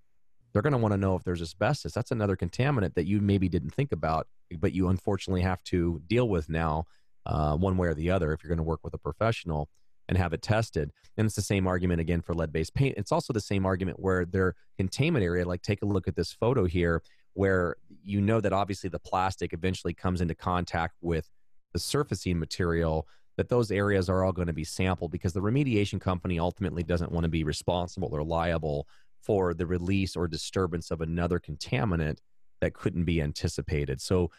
They're 0.51 0.61
going 0.61 0.73
to 0.73 0.77
want 0.79 0.91
to 0.91 0.97
know 0.97 1.15
if 1.15 1.23
there's 1.23 1.41
asbestos. 1.41 1.93
That's 1.93 2.11
another 2.11 2.35
contaminant 2.35 2.95
that 2.95 3.05
you 3.05 3.21
maybe 3.21 3.47
didn't 3.47 3.73
think 3.73 3.93
about, 3.93 4.27
but 4.59 4.73
you 4.73 4.89
unfortunately 4.89 5.41
have 5.41 5.63
to 5.65 6.01
deal 6.07 6.27
with 6.27 6.49
now, 6.49 6.83
uh, 7.25 7.55
one 7.55 7.77
way 7.77 7.87
or 7.87 7.93
the 7.93 8.11
other, 8.11 8.33
if 8.33 8.43
you're 8.43 8.49
going 8.49 8.57
to 8.57 8.63
work 8.63 8.81
with 8.83 8.93
a 8.93 8.97
professional 8.97 9.69
and 10.09 10.17
have 10.17 10.33
it 10.33 10.41
tested. 10.41 10.91
And 11.17 11.25
it's 11.25 11.35
the 11.35 11.41
same 11.41 11.67
argument 11.67 12.01
again 12.01 12.21
for 12.21 12.33
lead 12.33 12.51
based 12.51 12.73
paint. 12.73 12.95
It's 12.97 13.11
also 13.11 13.33
the 13.33 13.39
same 13.39 13.65
argument 13.65 13.99
where 13.99 14.25
their 14.25 14.55
containment 14.77 15.23
area, 15.23 15.47
like 15.47 15.61
take 15.61 15.81
a 15.81 15.85
look 15.85 16.07
at 16.07 16.15
this 16.15 16.31
photo 16.33 16.65
here 16.65 17.01
where 17.33 17.77
you 18.03 18.19
know 18.19 18.41
that 18.41 18.53
obviously 18.53 18.89
the 18.89 18.99
plastic 18.99 19.53
eventually 19.53 19.93
comes 19.93 20.21
into 20.21 20.35
contact 20.35 20.95
with 21.01 21.29
the 21.73 21.79
surfacing 21.79 22.37
material 22.37 23.07
that 23.37 23.49
those 23.49 23.71
areas 23.71 24.09
are 24.09 24.23
all 24.23 24.33
going 24.33 24.47
to 24.47 24.53
be 24.53 24.63
sampled 24.63 25.11
because 25.11 25.33
the 25.33 25.41
remediation 25.41 25.99
company 25.99 26.37
ultimately 26.37 26.83
doesn't 26.83 27.11
want 27.11 27.23
to 27.23 27.29
be 27.29 27.43
responsible 27.43 28.09
or 28.11 28.23
liable 28.23 28.87
for 29.21 29.53
the 29.53 29.65
release 29.65 30.15
or 30.15 30.27
disturbance 30.27 30.91
of 30.91 31.01
another 31.01 31.39
contaminant 31.39 32.17
that 32.59 32.73
couldn't 32.73 33.05
be 33.05 33.21
anticipated. 33.21 34.01
So 34.01 34.29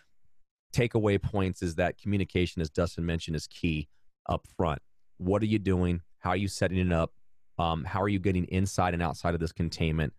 takeaway 0.74 1.20
points 1.20 1.62
is 1.62 1.74
that 1.76 1.98
communication 1.98 2.60
as 2.60 2.70
Dustin 2.70 3.06
mentioned 3.06 3.36
is 3.36 3.46
key 3.46 3.88
up 4.28 4.46
front. 4.56 4.80
What 5.18 5.42
are 5.42 5.46
you 5.46 5.58
doing? 5.58 6.00
How 6.18 6.30
are 6.30 6.36
you 6.36 6.48
setting 6.48 6.78
it 6.78 6.92
up? 6.92 7.12
Um, 7.58 7.84
how 7.84 8.02
are 8.02 8.08
you 8.08 8.18
getting 8.18 8.44
inside 8.46 8.94
and 8.94 9.02
outside 9.02 9.34
of 9.34 9.40
this 9.40 9.52
containment? 9.52 10.12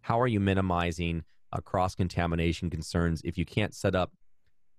How 0.00 0.20
are 0.20 0.26
you 0.26 0.40
minimizing 0.40 1.24
uh, 1.52 1.60
cross 1.60 1.94
contamination 1.94 2.70
concerns. 2.70 3.20
If 3.24 3.38
you 3.38 3.44
can't 3.44 3.74
set 3.74 3.94
up 3.94 4.12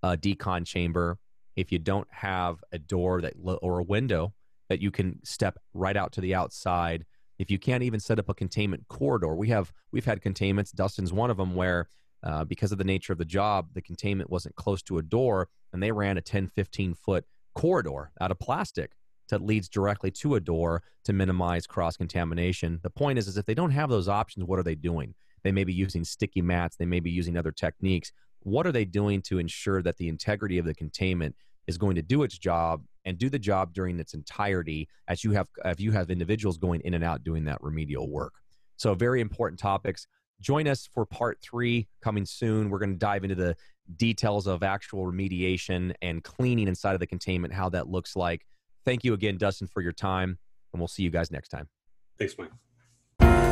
a 0.02 0.18
decon 0.18 0.66
chamber, 0.66 1.18
if 1.56 1.72
you 1.72 1.80
don't 1.80 2.08
have 2.12 2.64
a 2.72 2.80
door 2.80 3.22
that 3.22 3.34
or 3.44 3.80
a 3.80 3.84
window 3.84 4.34
that 4.70 4.82
you 4.82 4.92
can 4.92 5.24
step 5.24 5.60
right 5.74 5.96
out 5.96 6.12
to 6.14 6.22
the 6.22 6.34
outside, 6.34 7.06
if 7.38 7.52
you 7.52 7.60
can't 7.60 7.84
even 7.84 8.00
set 8.00 8.20
up 8.20 8.30
a 8.30 8.34
containment 8.34 8.88
corridor, 8.88 9.36
we 9.36 9.50
have 9.50 9.72
we've 9.92 10.06
had 10.06 10.22
containments. 10.22 10.72
Dustin's 10.72 11.14
one 11.14 11.30
of 11.30 11.38
them 11.38 11.56
where 11.56 11.88
uh, 12.24 12.44
because 12.44 12.72
of 12.72 12.78
the 12.78 12.84
nature 12.84 13.14
of 13.14 13.20
the 13.20 13.26
job, 13.26 13.68
the 13.74 13.82
containment 13.82 14.30
wasn't 14.30 14.56
close 14.56 14.82
to 14.84 14.98
a 14.98 15.04
door, 15.04 15.50
and 15.74 15.84
they 15.84 15.92
ran 15.92 16.18
a 16.18 16.22
10, 16.22 16.48
15 16.48 16.94
foot 16.94 17.26
corridor 17.54 18.12
out 18.20 18.32
of 18.32 18.40
plastic 18.40 18.92
that 19.30 19.42
leads 19.42 19.70
directly 19.70 20.12
to 20.12 20.36
a 20.36 20.40
door 20.40 20.84
to 21.06 21.14
minimize 21.14 21.68
cross 21.68 21.98
contamination. 21.98 22.80
The 22.84 22.90
point 22.90 23.20
is, 23.20 23.28
is 23.28 23.38
if 23.38 23.46
they 23.46 23.54
don't 23.54 23.72
have 23.72 23.90
those 23.90 24.08
options, 24.08 24.46
what 24.46 24.60
are 24.60 24.64
they 24.64 24.76
doing? 24.76 25.14
They 25.44 25.52
may 25.52 25.64
be 25.64 25.74
using 25.74 26.04
sticky 26.04 26.42
mats. 26.42 26.76
They 26.78 26.86
may 26.86 27.00
be 27.00 27.12
using 27.12 27.38
other 27.38 27.52
techniques. 27.52 28.12
What 28.42 28.68
are 28.68 28.72
they 28.72 28.86
doing 28.86 29.22
to 29.24 29.40
ensure 29.40 29.82
that 29.82 29.98
the 29.98 30.08
integrity 30.08 30.58
of 30.58 30.66
the 30.66 30.74
containment 30.74 31.36
is 31.68 31.78
going 31.78 31.96
to 31.96 32.02
do 32.02 32.24
its 32.24 32.38
job 32.38 32.84
and 33.06 33.18
do 33.18 33.30
the 33.30 33.40
job 33.40 33.74
during 33.74 34.00
its 34.00 34.14
entirety 34.14 34.88
as 35.08 35.24
you 35.24 35.32
have 35.32 35.48
if 35.66 35.80
you 35.80 35.92
have 35.92 36.10
individuals 36.10 36.58
going 36.58 36.82
in 36.82 36.94
and 36.94 37.04
out 37.04 37.24
doing 37.24 37.46
that 37.46 37.62
remedial 37.62 38.10
work. 38.10 38.34
So 38.78 38.94
very 38.94 39.22
important 39.22 39.60
topics. 39.60 40.08
Join 40.42 40.68
us 40.68 40.90
for 40.94 41.06
part 41.06 41.40
three 41.42 41.88
coming 42.02 42.26
soon. 42.26 42.70
We're 42.70 42.80
going 42.80 42.92
to 42.92 42.98
dive 42.98 43.24
into 43.24 43.36
the 43.36 43.56
details 43.96 44.48
of 44.48 44.64
actual 44.64 45.06
remediation 45.06 45.94
and 46.02 46.24
cleaning 46.24 46.68
inside 46.68 46.94
of 46.94 47.00
the 47.00 47.08
containment, 47.08 47.54
how 47.54 47.70
that 47.70 47.88
looks 47.88 48.16
like. 48.16 48.46
Thank 48.86 49.04
you 49.04 49.14
again, 49.14 49.38
Dustin, 49.38 49.68
for 49.68 49.82
your 49.82 49.94
time, 49.94 50.40
and 50.74 50.80
we'll 50.80 50.88
see 50.88 51.04
you 51.04 51.10
guys 51.10 51.32
next 51.32 51.50
time. 51.50 51.70
Thanks, 52.18 52.36
Mike. 52.38 53.50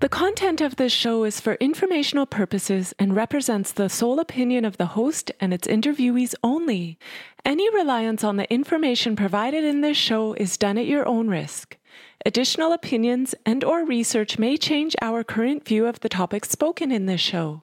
The 0.00 0.08
content 0.08 0.62
of 0.62 0.76
this 0.76 0.94
show 0.94 1.24
is 1.24 1.40
for 1.40 1.58
informational 1.60 2.24
purposes 2.24 2.94
and 2.98 3.14
represents 3.14 3.70
the 3.70 3.90
sole 3.90 4.18
opinion 4.18 4.64
of 4.64 4.78
the 4.78 4.86
host 4.96 5.30
and 5.38 5.52
its 5.52 5.68
interviewees 5.68 6.34
only. 6.42 6.98
Any 7.44 7.68
reliance 7.68 8.24
on 8.24 8.36
the 8.36 8.50
information 8.50 9.14
provided 9.14 9.62
in 9.62 9.82
this 9.82 9.98
show 9.98 10.32
is 10.32 10.56
done 10.56 10.78
at 10.78 10.86
your 10.86 11.06
own 11.06 11.28
risk. 11.28 11.76
Additional 12.24 12.72
opinions 12.72 13.34
and 13.44 13.62
or 13.62 13.84
research 13.84 14.38
may 14.38 14.56
change 14.56 14.96
our 15.02 15.22
current 15.22 15.66
view 15.66 15.84
of 15.84 16.00
the 16.00 16.08
topics 16.08 16.48
spoken 16.48 16.90
in 16.90 17.04
this 17.04 17.20
show. 17.20 17.62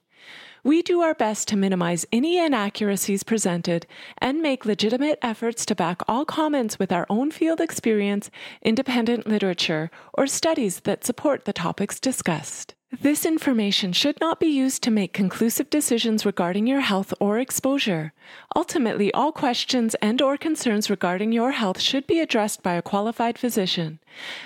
We 0.64 0.82
do 0.82 1.02
our 1.02 1.14
best 1.14 1.48
to 1.50 1.58
minimize 1.58 2.06
any 2.12 2.38
inaccuracies 2.38 3.24
presented 3.24 3.86
and 4.18 4.42
make 4.42 4.66
legitimate 4.66 5.20
efforts 5.22 5.66
to 5.68 5.76
back 5.76 6.02
all 6.08 6.26
comments 6.26 6.80
with 6.80 6.92
our 6.92 7.06
own 7.10 7.32
field 7.32 7.62
experience, 7.62 8.30
independent 8.62 9.28
literature, 9.28 9.92
or 10.14 10.28
studies 10.28 10.82
that 10.82 11.06
support 11.06 11.46
the 11.46 11.54
topics 11.54 12.00
discussed. 12.00 12.74
This 12.90 13.26
information 13.26 13.92
should 13.92 14.18
not 14.22 14.40
be 14.40 14.48
used 14.48 14.82
to 14.84 14.92
make 14.92 15.12
conclusive 15.12 15.70
decisions 15.70 16.26
regarding 16.26 16.68
your 16.68 16.80
health 16.80 17.14
or 17.20 17.38
exposure. 17.38 18.14
Ultimately, 18.56 19.14
all 19.14 19.34
questions 19.34 19.94
and 19.96 20.22
or 20.22 20.38
concerns 20.38 20.90
regarding 20.90 21.34
your 21.34 21.52
health 21.52 21.82
should 21.82 22.08
be 22.08 22.22
addressed 22.22 22.64
by 22.64 22.76
a 22.76 22.82
qualified 22.82 23.38
physician. 23.38 24.00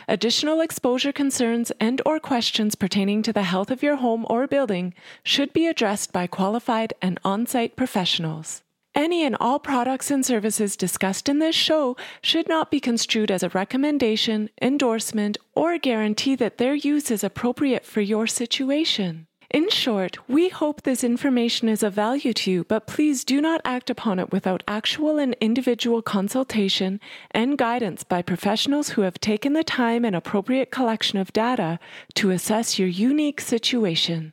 Additional 0.07 0.59
exposure 0.59 1.11
concerns 1.11 1.71
and 1.79 2.01
or 2.03 2.19
questions 2.19 2.73
pertaining 2.73 3.21
to 3.21 3.31
the 3.31 3.43
health 3.43 3.69
of 3.69 3.83
your 3.83 3.97
home 3.97 4.25
or 4.27 4.47
building 4.47 4.95
should 5.23 5.53
be 5.53 5.67
addressed 5.67 6.11
by 6.11 6.25
qualified 6.25 6.95
and 6.99 7.19
on-site 7.23 7.75
professionals. 7.75 8.63
Any 8.93 9.23
and 9.23 9.37
all 9.39 9.57
products 9.57 10.11
and 10.11 10.25
services 10.25 10.75
discussed 10.75 11.29
in 11.29 11.39
this 11.39 11.55
show 11.55 11.95
should 12.21 12.49
not 12.49 12.69
be 12.69 12.81
construed 12.81 13.31
as 13.31 13.41
a 13.41 13.49
recommendation, 13.49 14.49
endorsement, 14.61 15.37
or 15.55 15.77
guarantee 15.77 16.35
that 16.35 16.57
their 16.57 16.75
use 16.75 17.09
is 17.09 17.23
appropriate 17.23 17.85
for 17.85 18.01
your 18.01 18.27
situation. 18.27 19.27
In 19.49 19.69
short, 19.69 20.17
we 20.29 20.47
hope 20.47 20.81
this 20.81 21.03
information 21.03 21.67
is 21.67 21.83
of 21.83 21.93
value 21.93 22.31
to 22.33 22.51
you, 22.51 22.63
but 22.63 22.87
please 22.87 23.25
do 23.25 23.41
not 23.41 23.59
act 23.65 23.89
upon 23.89 24.17
it 24.17 24.31
without 24.31 24.63
actual 24.65 25.17
and 25.17 25.35
individual 25.41 26.01
consultation 26.01 27.01
and 27.31 27.57
guidance 27.57 28.05
by 28.05 28.21
professionals 28.21 28.89
who 28.89 29.01
have 29.01 29.19
taken 29.19 29.51
the 29.51 29.63
time 29.65 30.05
and 30.05 30.15
appropriate 30.15 30.71
collection 30.71 31.19
of 31.19 31.33
data 31.33 31.79
to 32.15 32.29
assess 32.29 32.79
your 32.79 32.87
unique 32.87 33.41
situation. 33.41 34.29